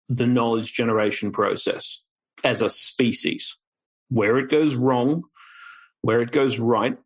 the 0.09 0.27
knowledge 0.27 0.75
generation 0.75 1.33
process 1.33 2.03
as 2.45 2.61
a 2.61 2.69
species, 2.69 3.57
where 4.11 4.39
it 4.39 4.51
goes 4.51 4.75
wrong, 4.75 5.23
where 6.03 6.21
it 6.21 6.31
goes 6.31 6.59
right, 6.59 6.99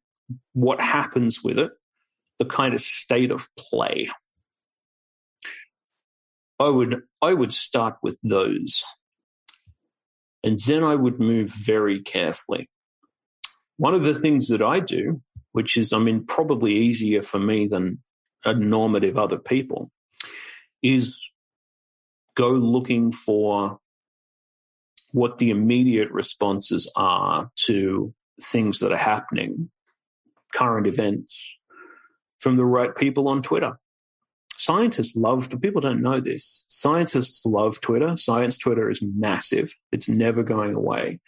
what 0.55 0.81
happens 0.81 1.42
with 1.42 1.59
it, 1.59 1.70
the 2.40 2.44
kind 2.44 2.74
of 2.74 2.81
state 2.81 3.31
of 3.31 3.48
play. 3.57 4.11
I 6.58 6.68
would 6.68 7.02
I 7.22 7.34
would 7.34 7.52
start 7.52 7.96
with 8.02 8.16
those. 8.22 8.84
And 10.42 10.60
then 10.60 10.84
I 10.84 10.94
would 10.94 11.18
move 11.18 11.50
very 11.50 12.00
carefully. 12.00 12.68
One 13.76 13.94
of 13.94 14.02
the 14.02 14.14
things 14.14 14.48
that 14.48 14.62
I 14.62 14.80
do, 14.80 15.20
which 15.52 15.76
is 15.76 15.92
I 15.92 15.98
mean 15.98 16.24
probably 16.26 16.74
easier 16.74 17.22
for 17.22 17.38
me 17.38 17.66
than 17.66 18.02
a 18.44 18.54
normative 18.54 19.16
other 19.16 19.38
people, 19.38 19.90
is 20.82 21.18
go 22.34 22.50
looking 22.50 23.12
for 23.12 23.78
what 25.12 25.38
the 25.38 25.50
immediate 25.50 26.10
responses 26.10 26.90
are 26.94 27.50
to 27.56 28.14
things 28.40 28.80
that 28.80 28.92
are 28.92 28.96
happening, 28.96 29.70
current 30.52 30.86
events, 30.86 31.56
from 32.38 32.56
the 32.56 32.64
right 32.64 32.94
people 32.94 33.28
on 33.28 33.42
Twitter 33.42 33.78
scientists 34.58 35.16
love, 35.16 35.48
the 35.48 35.58
people 35.58 35.80
don't 35.80 36.02
know 36.02 36.20
this, 36.20 36.64
scientists 36.68 37.46
love 37.46 37.80
Twitter. 37.80 38.16
Science 38.16 38.58
Twitter 38.58 38.90
is 38.90 39.00
massive, 39.02 39.72
it's 39.92 40.08
never 40.08 40.42
going 40.42 40.74
away. 40.74 41.20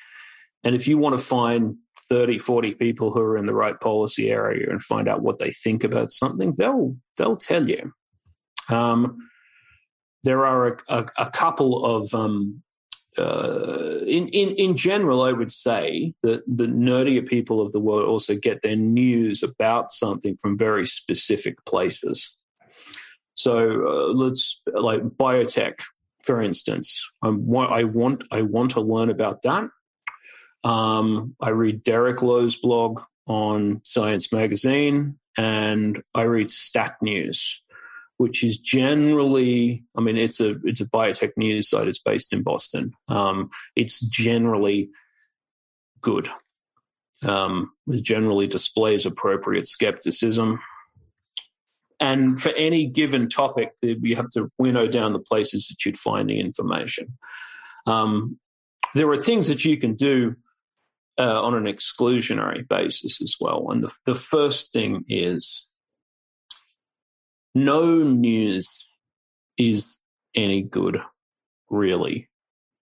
And 0.63 0.75
if 0.75 0.87
you 0.87 0.99
want 0.99 1.19
to 1.19 1.25
find 1.25 1.77
30, 2.11 2.39
40 2.39 2.75
people 2.75 3.13
who 3.13 3.21
are 3.21 3.39
in 3.39 3.47
the 3.47 3.55
right 3.55 3.79
policy 3.81 4.31
area 4.31 4.69
and 4.69 4.83
find 4.83 5.09
out 5.09 5.23
what 5.23 5.39
they 5.39 5.53
think 5.53 5.85
about 5.85 6.13
something, 6.13 6.53
they'll, 6.59 6.97
they'll 7.17 7.37
tell 7.37 7.67
you. 7.67 7.93
Um, 8.69 9.19
there 10.23 10.45
are 10.45 10.67
a, 10.67 10.77
a, 10.89 11.07
a 11.19 11.31
couple 11.31 11.87
of 11.87 12.13
um, 12.13 12.63
uh, 13.17 13.99
in, 14.07 14.29
in, 14.29 14.51
in 14.57 14.77
general, 14.77 15.23
I 15.23 15.33
would 15.33 15.51
say 15.51 16.15
that 16.23 16.43
the 16.47 16.67
nerdier 16.67 17.27
people 17.27 17.61
of 17.61 17.73
the 17.73 17.81
world 17.81 18.09
also 18.09 18.35
get 18.37 18.63
their 18.63 18.77
news 18.77 19.43
about 19.43 19.91
something 19.91 20.37
from 20.41 20.57
very 20.57 20.87
specific 20.87 21.65
places. 21.65 22.33
So 23.43 23.87
uh, 23.87 24.13
let's 24.13 24.61
like 24.67 25.03
biotech, 25.03 25.81
for 26.23 26.43
instance. 26.43 27.09
Um, 27.23 27.47
I 27.57 27.85
want 27.85 28.25
I 28.31 28.43
want 28.43 28.73
to 28.73 28.81
learn 28.81 29.11
about 29.11 29.43
that. 29.43 29.69
Um, 30.63 31.35
I 31.41 31.51
read 31.51 31.83
Derek 31.83 32.23
Lowe's 32.23 32.57
blog 32.57 33.01
on 33.27 33.81
Science 33.85 34.33
Magazine, 34.33 35.19
and 35.37 36.03
I 36.15 36.23
read 36.23 36.51
Stat 36.51 36.97
News, 37.01 37.61
which 38.19 38.45
is 38.45 38.59
generally, 38.59 39.85
I 39.97 40.03
mean, 40.03 40.19
it's 40.19 40.41
a 40.41 40.57
it's 40.65 40.81
a 40.81 40.87
biotech 40.87 41.33
news 41.37 41.71
site. 41.71 41.89
It's 41.89 41.99
based 41.99 42.33
in 42.33 42.43
Boston. 42.43 42.93
Um, 43.09 43.51
it's 43.75 44.01
generally 44.01 44.91
good. 46.03 46.29
Um, 47.23 47.73
it 47.87 48.03
generally 48.03 48.47
displays 48.47 49.05
appropriate 49.05 49.69
skepticism 49.69 50.59
And 52.01 52.41
for 52.41 52.51
any 52.53 52.87
given 52.87 53.29
topic, 53.29 53.73
you 53.83 54.17
have 54.17 54.31
to 54.31 54.51
winnow 54.59 54.87
down 54.87 55.13
the 55.13 55.19
places 55.19 55.67
that 55.69 55.85
you'd 55.85 55.99
find 55.99 56.29
the 56.29 56.41
information. 56.41 57.19
Um, 57.87 58.39
there 58.95 59.11
are 59.11 59.17
things 59.17 59.49
that 59.49 59.65
you 59.65 59.77
can 59.77 59.95
do 59.95 60.35
uh, 61.19 61.43
on 61.43 61.55
an 61.55 61.65
exclusionary 61.65 62.67
basis 62.67 63.21
as 63.21 63.37
well. 63.39 63.71
And 63.71 63.85
the, 63.85 63.93
the 64.07 64.15
first 64.15 64.73
thing 64.73 65.05
is 65.09 65.67
no 67.55 67.99
news 67.99 68.87
is 69.59 69.99
any 70.35 70.63
good, 70.63 71.03
really, 71.69 72.29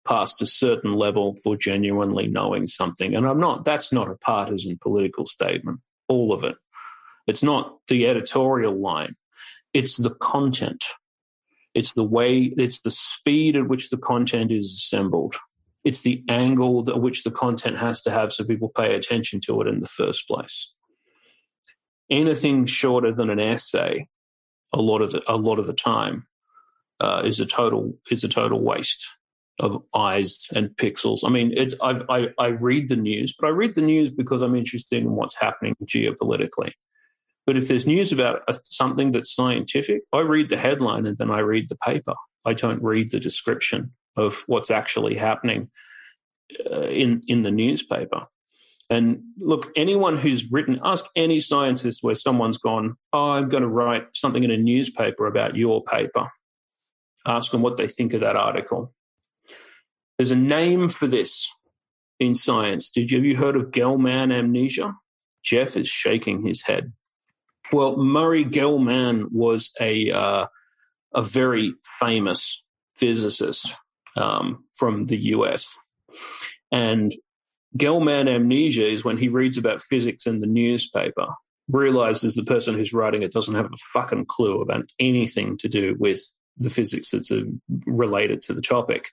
past 0.07 0.41
a 0.41 0.45
certain 0.45 0.93
level 0.93 1.35
for 1.43 1.57
genuinely 1.57 2.27
knowing 2.27 2.67
something. 2.67 3.15
And 3.15 3.27
I'm 3.27 3.39
not, 3.39 3.65
that's 3.65 3.91
not 3.91 4.09
a 4.09 4.15
partisan 4.15 4.77
political 4.81 5.25
statement, 5.25 5.79
all 6.07 6.31
of 6.31 6.43
it. 6.43 6.55
It's 7.27 7.43
not 7.43 7.77
the 7.87 8.07
editorial 8.07 8.79
line, 8.79 9.15
it's 9.73 9.97
the 9.97 10.13
content. 10.15 10.83
It's 11.73 11.93
the 11.93 12.03
way, 12.03 12.53
it's 12.57 12.81
the 12.81 12.91
speed 12.91 13.55
at 13.55 13.69
which 13.69 13.91
the 13.91 13.97
content 13.97 14.51
is 14.51 14.73
assembled. 14.73 15.35
It's 15.85 16.01
the 16.01 16.23
angle 16.27 16.83
at 16.89 16.99
which 17.01 17.23
the 17.23 17.31
content 17.31 17.77
has 17.77 18.01
to 18.01 18.11
have 18.11 18.33
so 18.33 18.43
people 18.43 18.69
pay 18.75 18.93
attention 18.93 19.39
to 19.45 19.61
it 19.61 19.67
in 19.67 19.79
the 19.79 19.87
first 19.87 20.27
place. 20.27 20.73
Anything 22.09 22.65
shorter 22.65 23.13
than 23.13 23.29
an 23.29 23.39
essay, 23.39 24.07
a 24.73 24.81
lot 24.81 25.01
of 25.01 25.11
the, 25.11 25.23
a 25.27 25.37
lot 25.37 25.59
of 25.59 25.65
the 25.65 25.73
time, 25.73 26.27
uh, 26.99 27.23
is 27.25 27.39
a 27.39 27.45
total 27.45 27.97
is 28.11 28.23
a 28.23 28.29
total 28.29 28.61
waste 28.61 29.09
of 29.59 29.81
eyes 29.93 30.45
and 30.53 30.69
pixels. 30.69 31.19
I 31.25 31.29
mean, 31.29 31.53
it's 31.55 31.75
I, 31.81 32.01
I 32.09 32.29
I 32.37 32.47
read 32.47 32.89
the 32.89 32.95
news, 32.95 33.33
but 33.37 33.47
I 33.47 33.51
read 33.51 33.75
the 33.75 33.81
news 33.81 34.09
because 34.09 34.41
I'm 34.41 34.55
interested 34.55 35.01
in 35.01 35.11
what's 35.11 35.39
happening 35.39 35.75
geopolitically. 35.85 36.73
But 37.51 37.57
if 37.57 37.67
there's 37.67 37.85
news 37.85 38.13
about 38.13 38.43
something 38.63 39.11
that's 39.11 39.35
scientific, 39.35 40.03
I 40.13 40.21
read 40.21 40.47
the 40.47 40.55
headline 40.55 41.05
and 41.05 41.17
then 41.17 41.29
I 41.29 41.39
read 41.39 41.67
the 41.67 41.75
paper. 41.75 42.13
I 42.45 42.53
don't 42.53 42.81
read 42.81 43.11
the 43.11 43.19
description 43.19 43.91
of 44.15 44.45
what's 44.47 44.71
actually 44.71 45.15
happening 45.15 45.69
uh, 46.71 46.83
in 46.83 47.19
in 47.27 47.41
the 47.41 47.51
newspaper. 47.51 48.27
And 48.89 49.23
look, 49.37 49.69
anyone 49.75 50.15
who's 50.15 50.49
written, 50.49 50.79
ask 50.81 51.07
any 51.13 51.41
scientist 51.41 52.01
where 52.01 52.15
someone's 52.15 52.57
gone, 52.57 52.95
oh, 53.11 53.31
I'm 53.31 53.49
going 53.49 53.63
to 53.63 53.67
write 53.67 54.07
something 54.13 54.45
in 54.45 54.51
a 54.51 54.57
newspaper 54.57 55.27
about 55.27 55.57
your 55.57 55.83
paper. 55.83 56.29
Ask 57.25 57.51
them 57.51 57.61
what 57.61 57.75
they 57.75 57.89
think 57.89 58.13
of 58.13 58.21
that 58.21 58.37
article. 58.37 58.93
There's 60.17 60.31
a 60.31 60.37
name 60.37 60.87
for 60.87 61.05
this 61.05 61.49
in 62.17 62.33
science. 62.33 62.89
Did 62.91 63.11
you 63.11 63.17
have 63.17 63.25
you 63.25 63.35
heard 63.35 63.57
of 63.57 63.71
Gell-Mann 63.71 64.31
amnesia? 64.31 64.95
Jeff 65.43 65.75
is 65.75 65.89
shaking 65.89 66.45
his 66.45 66.61
head. 66.61 66.93
Well, 67.71 67.97
Murray 67.97 68.43
Gell-Mann 68.43 69.27
was 69.31 69.71
a 69.79 70.11
uh, 70.11 70.47
a 71.13 71.21
very 71.21 71.73
famous 71.99 72.61
physicist 72.95 73.73
um, 74.17 74.65
from 74.75 75.05
the 75.05 75.17
US, 75.35 75.73
and 76.71 77.13
Gell-Mann 77.77 78.27
amnesia 78.27 78.89
is 78.89 79.05
when 79.05 79.17
he 79.17 79.29
reads 79.29 79.57
about 79.57 79.81
physics 79.81 80.25
in 80.25 80.37
the 80.37 80.47
newspaper, 80.47 81.27
realizes 81.69 82.35
the 82.35 82.43
person 82.43 82.75
who's 82.75 82.93
writing 82.93 83.23
it 83.23 83.31
doesn't 83.31 83.55
have 83.55 83.65
a 83.65 83.77
fucking 83.93 84.25
clue 84.25 84.61
about 84.61 84.89
anything 84.99 85.57
to 85.57 85.69
do 85.69 85.95
with 85.97 86.19
the 86.57 86.69
physics 86.69 87.11
that's 87.11 87.31
uh, 87.31 87.41
related 87.85 88.41
to 88.43 88.53
the 88.53 88.61
topic, 88.61 89.09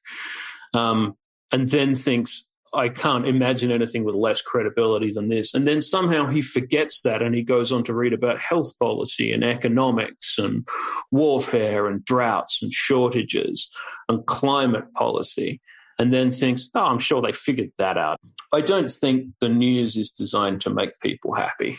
um, 0.74 1.16
and 1.52 1.68
then 1.68 1.94
thinks, 1.94 2.44
I 2.72 2.88
can't 2.88 3.26
imagine 3.26 3.70
anything 3.70 4.04
with 4.04 4.14
less 4.14 4.42
credibility 4.42 5.10
than 5.10 5.28
this. 5.28 5.54
And 5.54 5.66
then 5.66 5.80
somehow 5.80 6.26
he 6.28 6.42
forgets 6.42 7.02
that 7.02 7.22
and 7.22 7.34
he 7.34 7.42
goes 7.42 7.72
on 7.72 7.84
to 7.84 7.94
read 7.94 8.12
about 8.12 8.40
health 8.40 8.78
policy 8.78 9.32
and 9.32 9.42
economics 9.42 10.38
and 10.38 10.66
warfare 11.10 11.86
and 11.86 12.04
droughts 12.04 12.62
and 12.62 12.72
shortages 12.72 13.70
and 14.08 14.26
climate 14.26 14.92
policy. 14.94 15.60
And 15.98 16.14
then 16.14 16.30
thinks, 16.30 16.70
oh, 16.74 16.84
I'm 16.84 17.00
sure 17.00 17.20
they 17.20 17.32
figured 17.32 17.72
that 17.78 17.98
out. 17.98 18.20
I 18.52 18.60
don't 18.60 18.90
think 18.90 19.30
the 19.40 19.48
news 19.48 19.96
is 19.96 20.10
designed 20.10 20.60
to 20.60 20.70
make 20.70 21.00
people 21.00 21.34
happy. 21.34 21.78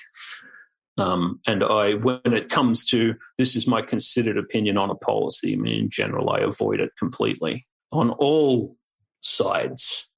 Um, 0.98 1.40
and 1.48 1.64
I, 1.64 1.94
when 1.94 2.20
it 2.26 2.50
comes 2.50 2.84
to 2.88 3.16
this 3.38 3.56
is 3.56 3.66
my 3.66 3.82
considered 3.82 4.38
opinion 4.38 4.78
on 4.78 4.90
a 4.90 4.96
policy, 4.96 5.54
I 5.54 5.56
mean, 5.56 5.84
in 5.84 5.90
general, 5.90 6.30
I 6.30 6.40
avoid 6.40 6.82
it 6.82 6.92
completely 6.98 7.66
on 7.92 8.10
all 8.10 8.76
sides 9.22 10.09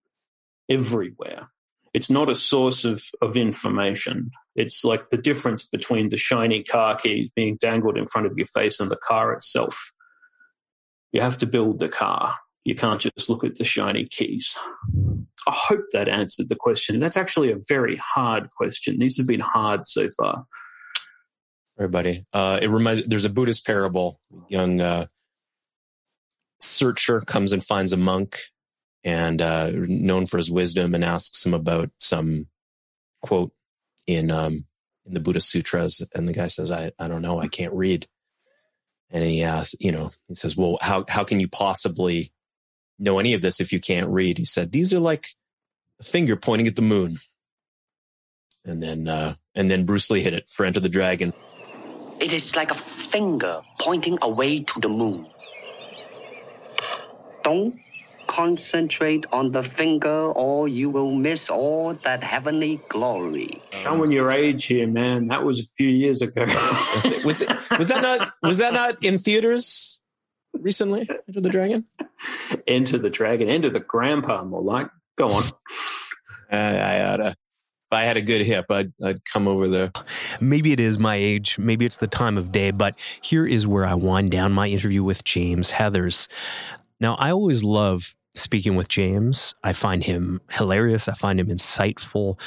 everywhere. 0.71 1.49
It's 1.93 2.09
not 2.09 2.29
a 2.29 2.35
source 2.35 2.85
of, 2.85 3.03
of 3.21 3.35
information. 3.35 4.31
It's 4.55 4.83
like 4.83 5.09
the 5.09 5.17
difference 5.17 5.63
between 5.63 6.09
the 6.09 6.17
shiny 6.17 6.63
car 6.63 6.95
keys 6.95 7.29
being 7.35 7.57
dangled 7.59 7.97
in 7.97 8.07
front 8.07 8.27
of 8.27 8.37
your 8.37 8.47
face 8.47 8.79
and 8.79 8.89
the 8.89 8.97
car 8.97 9.33
itself. 9.33 9.91
You 11.11 11.21
have 11.21 11.37
to 11.39 11.45
build 11.45 11.79
the 11.79 11.89
car. 11.89 12.35
You 12.63 12.75
can't 12.75 13.01
just 13.01 13.29
look 13.29 13.43
at 13.43 13.55
the 13.55 13.65
shiny 13.65 14.05
keys. 14.05 14.55
I 15.47 15.53
hope 15.53 15.85
that 15.93 16.07
answered 16.07 16.49
the 16.49 16.55
question. 16.55 16.99
That's 16.99 17.17
actually 17.17 17.51
a 17.51 17.57
very 17.67 17.97
hard 17.97 18.49
question. 18.51 18.99
These 18.99 19.17
have 19.17 19.25
been 19.25 19.39
hard 19.39 19.87
so 19.87 20.07
far. 20.15 20.45
Everybody, 21.77 22.23
uh, 22.31 22.59
it 22.61 22.69
reminds. 22.69 23.07
There's 23.07 23.25
a 23.25 23.29
Buddhist 23.29 23.65
parable. 23.65 24.19
Young 24.47 24.79
uh, 24.79 25.07
searcher 26.59 27.19
comes 27.21 27.51
and 27.51 27.63
finds 27.63 27.91
a 27.91 27.97
monk 27.97 28.37
and 29.03 29.41
uh, 29.41 29.71
known 29.73 30.25
for 30.25 30.37
his 30.37 30.51
wisdom, 30.51 30.93
and 30.93 31.03
asks 31.03 31.45
him 31.45 31.53
about 31.53 31.89
some 31.97 32.47
quote 33.21 33.51
in 34.07 34.31
um, 34.31 34.65
in 35.05 35.13
the 35.13 35.19
Buddha 35.19 35.41
Sutras, 35.41 36.01
and 36.13 36.27
the 36.27 36.33
guy 36.33 36.47
says, 36.47 36.71
"I 36.71 36.91
I 36.99 37.07
don't 37.07 37.21
know, 37.21 37.39
I 37.39 37.47
can't 37.47 37.73
read." 37.73 38.07
And 39.09 39.23
he 39.23 39.43
asks, 39.43 39.75
you 39.79 39.91
know, 39.91 40.11
he 40.27 40.35
says, 40.35 40.55
"Well, 40.55 40.77
how 40.81 41.05
how 41.07 41.23
can 41.23 41.39
you 41.39 41.47
possibly 41.47 42.31
know 42.99 43.19
any 43.19 43.33
of 43.33 43.41
this 43.41 43.59
if 43.59 43.73
you 43.73 43.79
can't 43.79 44.09
read?" 44.09 44.37
He 44.37 44.45
said, 44.45 44.71
"These 44.71 44.93
are 44.93 44.99
like 44.99 45.27
a 45.99 46.03
finger 46.03 46.35
pointing 46.35 46.67
at 46.67 46.75
the 46.75 46.81
moon." 46.81 47.19
And 48.65 48.81
then 48.81 49.07
uh, 49.07 49.35
and 49.55 49.69
then 49.69 49.85
Bruce 49.85 50.09
Lee 50.11 50.21
hit 50.21 50.33
it 50.33 50.49
for 50.49 50.65
Enter 50.65 50.79
the 50.79 50.89
Dragon. 50.89 51.33
It 52.19 52.33
is 52.33 52.55
like 52.55 52.69
a 52.69 52.75
finger 52.75 53.61
pointing 53.79 54.19
away 54.21 54.59
to 54.61 54.79
the 54.79 54.89
moon. 54.89 55.25
Don't 57.43 57.79
concentrate 58.31 59.25
on 59.33 59.49
the 59.49 59.61
finger 59.61 60.31
or 60.31 60.69
you 60.69 60.89
will 60.89 61.11
miss 61.11 61.49
all 61.49 61.93
that 61.95 62.23
heavenly 62.23 62.79
glory. 62.87 63.61
Showing 63.71 64.11
your 64.11 64.31
age 64.31 64.65
here, 64.65 64.87
man. 64.87 65.27
That 65.27 65.43
was 65.43 65.59
a 65.59 65.65
few 65.77 65.89
years 65.89 66.21
ago. 66.21 66.45
was, 67.25 67.41
it, 67.41 67.49
was 67.77 67.89
that 67.89 68.01
not 68.01 68.31
was 68.41 68.59
that 68.59 68.73
not 68.73 69.03
in 69.03 69.19
theaters 69.19 69.99
recently? 70.53 71.09
Enter 71.27 71.41
the 71.41 71.49
Dragon? 71.49 71.85
Enter 72.67 72.97
the 72.97 73.09
Dragon. 73.09 73.49
Enter 73.49 73.69
the 73.69 73.81
Grandpa, 73.81 74.45
more 74.45 74.61
like. 74.63 74.87
Go 75.17 75.31
on. 75.33 75.43
Uh, 76.49 76.55
I 76.55 77.01
oughta 77.01 77.35
if 77.91 77.97
I 77.97 78.03
had 78.03 78.15
a 78.15 78.21
good 78.21 78.41
hip, 78.41 78.67
I'd, 78.69 78.93
I'd 79.03 79.25
come 79.25 79.49
over 79.49 79.67
there. 79.67 79.91
Maybe 80.39 80.71
it 80.71 80.79
is 80.79 80.97
my 80.97 81.15
age, 81.15 81.59
maybe 81.59 81.83
it's 81.83 81.97
the 81.97 82.07
time 82.07 82.37
of 82.37 82.53
day, 82.53 82.71
but 82.71 82.97
here 83.21 83.45
is 83.45 83.67
where 83.67 83.85
I 83.85 83.95
wind 83.95 84.31
down 84.31 84.53
my 84.53 84.67
interview 84.67 85.03
with 85.03 85.25
James 85.25 85.71
Heathers. 85.71 86.29
Now, 87.01 87.15
I 87.15 87.31
always 87.31 87.65
love 87.65 88.15
speaking 88.41 88.75
with 88.75 88.87
James. 88.87 89.55
I 89.63 89.73
find 89.73 90.03
him 90.03 90.41
hilarious. 90.51 91.07
I 91.07 91.13
find 91.13 91.39
him 91.39 91.47
insightful. 91.47 92.39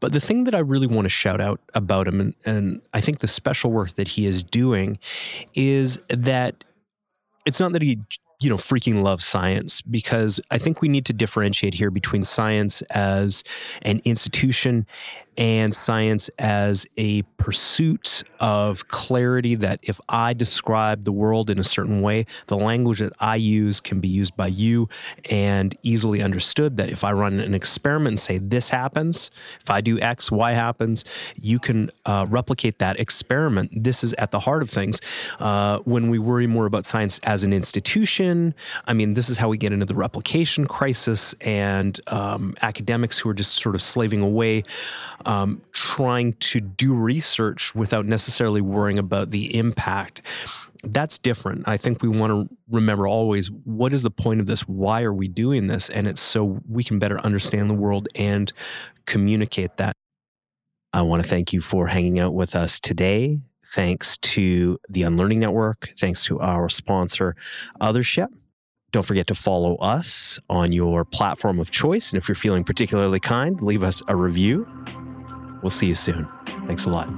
But 0.00 0.12
the 0.12 0.20
thing 0.20 0.44
that 0.44 0.54
I 0.54 0.60
really 0.60 0.86
want 0.86 1.06
to 1.06 1.10
shout 1.10 1.40
out 1.40 1.60
about 1.74 2.06
him, 2.06 2.20
and, 2.20 2.34
and, 2.44 2.82
I 2.94 3.00
think 3.00 3.18
the 3.18 3.28
special 3.28 3.70
work 3.70 3.92
that 3.92 4.08
he 4.08 4.26
is 4.26 4.42
doing, 4.42 4.98
is 5.54 5.98
that 6.08 6.64
it's 7.46 7.60
not 7.60 7.72
that 7.72 7.82
he 7.82 7.98
you 8.40 8.48
know 8.48 8.56
freaking 8.56 9.02
loves 9.02 9.24
science 9.24 9.82
because 9.82 10.40
i 10.52 10.58
think 10.58 10.80
we 10.80 10.88
need 10.88 11.04
to 11.04 11.12
differentiate 11.12 11.74
here 11.74 11.90
between 11.90 12.22
science 12.22 12.82
as 12.90 13.42
an 13.82 14.00
institution 14.04 14.86
and 15.38 15.72
science 15.72 16.28
as 16.40 16.84
a 16.96 17.22
pursuit 17.38 18.24
of 18.40 18.88
clarity 18.88 19.54
that 19.54 19.78
if 19.84 20.00
I 20.08 20.32
describe 20.32 21.04
the 21.04 21.12
world 21.12 21.48
in 21.48 21.60
a 21.60 21.64
certain 21.64 22.02
way, 22.02 22.26
the 22.48 22.56
language 22.56 22.98
that 22.98 23.12
I 23.20 23.36
use 23.36 23.78
can 23.78 24.00
be 24.00 24.08
used 24.08 24.36
by 24.36 24.48
you 24.48 24.88
and 25.30 25.76
easily 25.84 26.22
understood. 26.22 26.76
That 26.76 26.90
if 26.90 27.04
I 27.04 27.12
run 27.12 27.38
an 27.38 27.54
experiment 27.54 28.14
and 28.14 28.18
say 28.18 28.38
this 28.38 28.68
happens, 28.68 29.30
if 29.60 29.70
I 29.70 29.80
do 29.80 30.00
X, 30.00 30.32
Y 30.32 30.52
happens, 30.52 31.04
you 31.40 31.60
can 31.60 31.92
uh, 32.04 32.26
replicate 32.28 32.78
that 32.80 32.98
experiment. 32.98 33.70
This 33.84 34.02
is 34.02 34.14
at 34.14 34.32
the 34.32 34.40
heart 34.40 34.62
of 34.62 34.68
things. 34.68 35.00
Uh, 35.38 35.78
when 35.84 36.10
we 36.10 36.18
worry 36.18 36.48
more 36.48 36.66
about 36.66 36.84
science 36.84 37.20
as 37.22 37.44
an 37.44 37.52
institution, 37.52 38.54
I 38.86 38.92
mean, 38.92 39.14
this 39.14 39.28
is 39.28 39.38
how 39.38 39.48
we 39.48 39.56
get 39.56 39.72
into 39.72 39.86
the 39.86 39.94
replication 39.94 40.66
crisis 40.66 41.32
and 41.40 42.00
um, 42.08 42.56
academics 42.62 43.18
who 43.18 43.28
are 43.28 43.34
just 43.34 43.54
sort 43.54 43.76
of 43.76 43.82
slaving 43.82 44.20
away 44.20 44.64
um, 45.28 45.60
trying 45.72 46.32
to 46.32 46.60
do 46.60 46.94
research 46.94 47.74
without 47.74 48.06
necessarily 48.06 48.62
worrying 48.62 48.98
about 48.98 49.30
the 49.30 49.56
impact. 49.56 50.22
That's 50.82 51.18
different. 51.18 51.68
I 51.68 51.76
think 51.76 52.02
we 52.02 52.08
want 52.08 52.32
to 52.48 52.56
remember 52.70 53.06
always 53.06 53.50
what 53.50 53.92
is 53.92 54.02
the 54.02 54.10
point 54.10 54.40
of 54.40 54.46
this? 54.46 54.62
Why 54.62 55.02
are 55.02 55.12
we 55.12 55.28
doing 55.28 55.66
this? 55.66 55.90
And 55.90 56.08
it's 56.08 56.20
so 56.20 56.60
we 56.68 56.82
can 56.82 56.98
better 56.98 57.20
understand 57.20 57.68
the 57.68 57.74
world 57.74 58.08
and 58.14 58.50
communicate 59.06 59.76
that. 59.76 59.92
I 60.94 61.02
want 61.02 61.22
to 61.22 61.28
thank 61.28 61.52
you 61.52 61.60
for 61.60 61.88
hanging 61.88 62.18
out 62.18 62.32
with 62.32 62.56
us 62.56 62.80
today. 62.80 63.40
Thanks 63.66 64.16
to 64.18 64.78
the 64.88 65.02
Unlearning 65.02 65.40
Network. 65.40 65.90
Thanks 65.98 66.24
to 66.24 66.40
our 66.40 66.70
sponsor, 66.70 67.36
Othership. 67.82 68.28
Don't 68.90 69.04
forget 69.04 69.26
to 69.26 69.34
follow 69.34 69.76
us 69.76 70.38
on 70.48 70.72
your 70.72 71.04
platform 71.04 71.60
of 71.60 71.70
choice. 71.70 72.10
And 72.10 72.16
if 72.16 72.26
you're 72.26 72.34
feeling 72.34 72.64
particularly 72.64 73.20
kind, 73.20 73.60
leave 73.60 73.82
us 73.82 74.02
a 74.08 74.16
review. 74.16 74.66
We'll 75.62 75.70
see 75.70 75.86
you 75.86 75.94
soon. 75.94 76.28
Thanks 76.66 76.84
a 76.86 76.90
lot. 76.90 77.08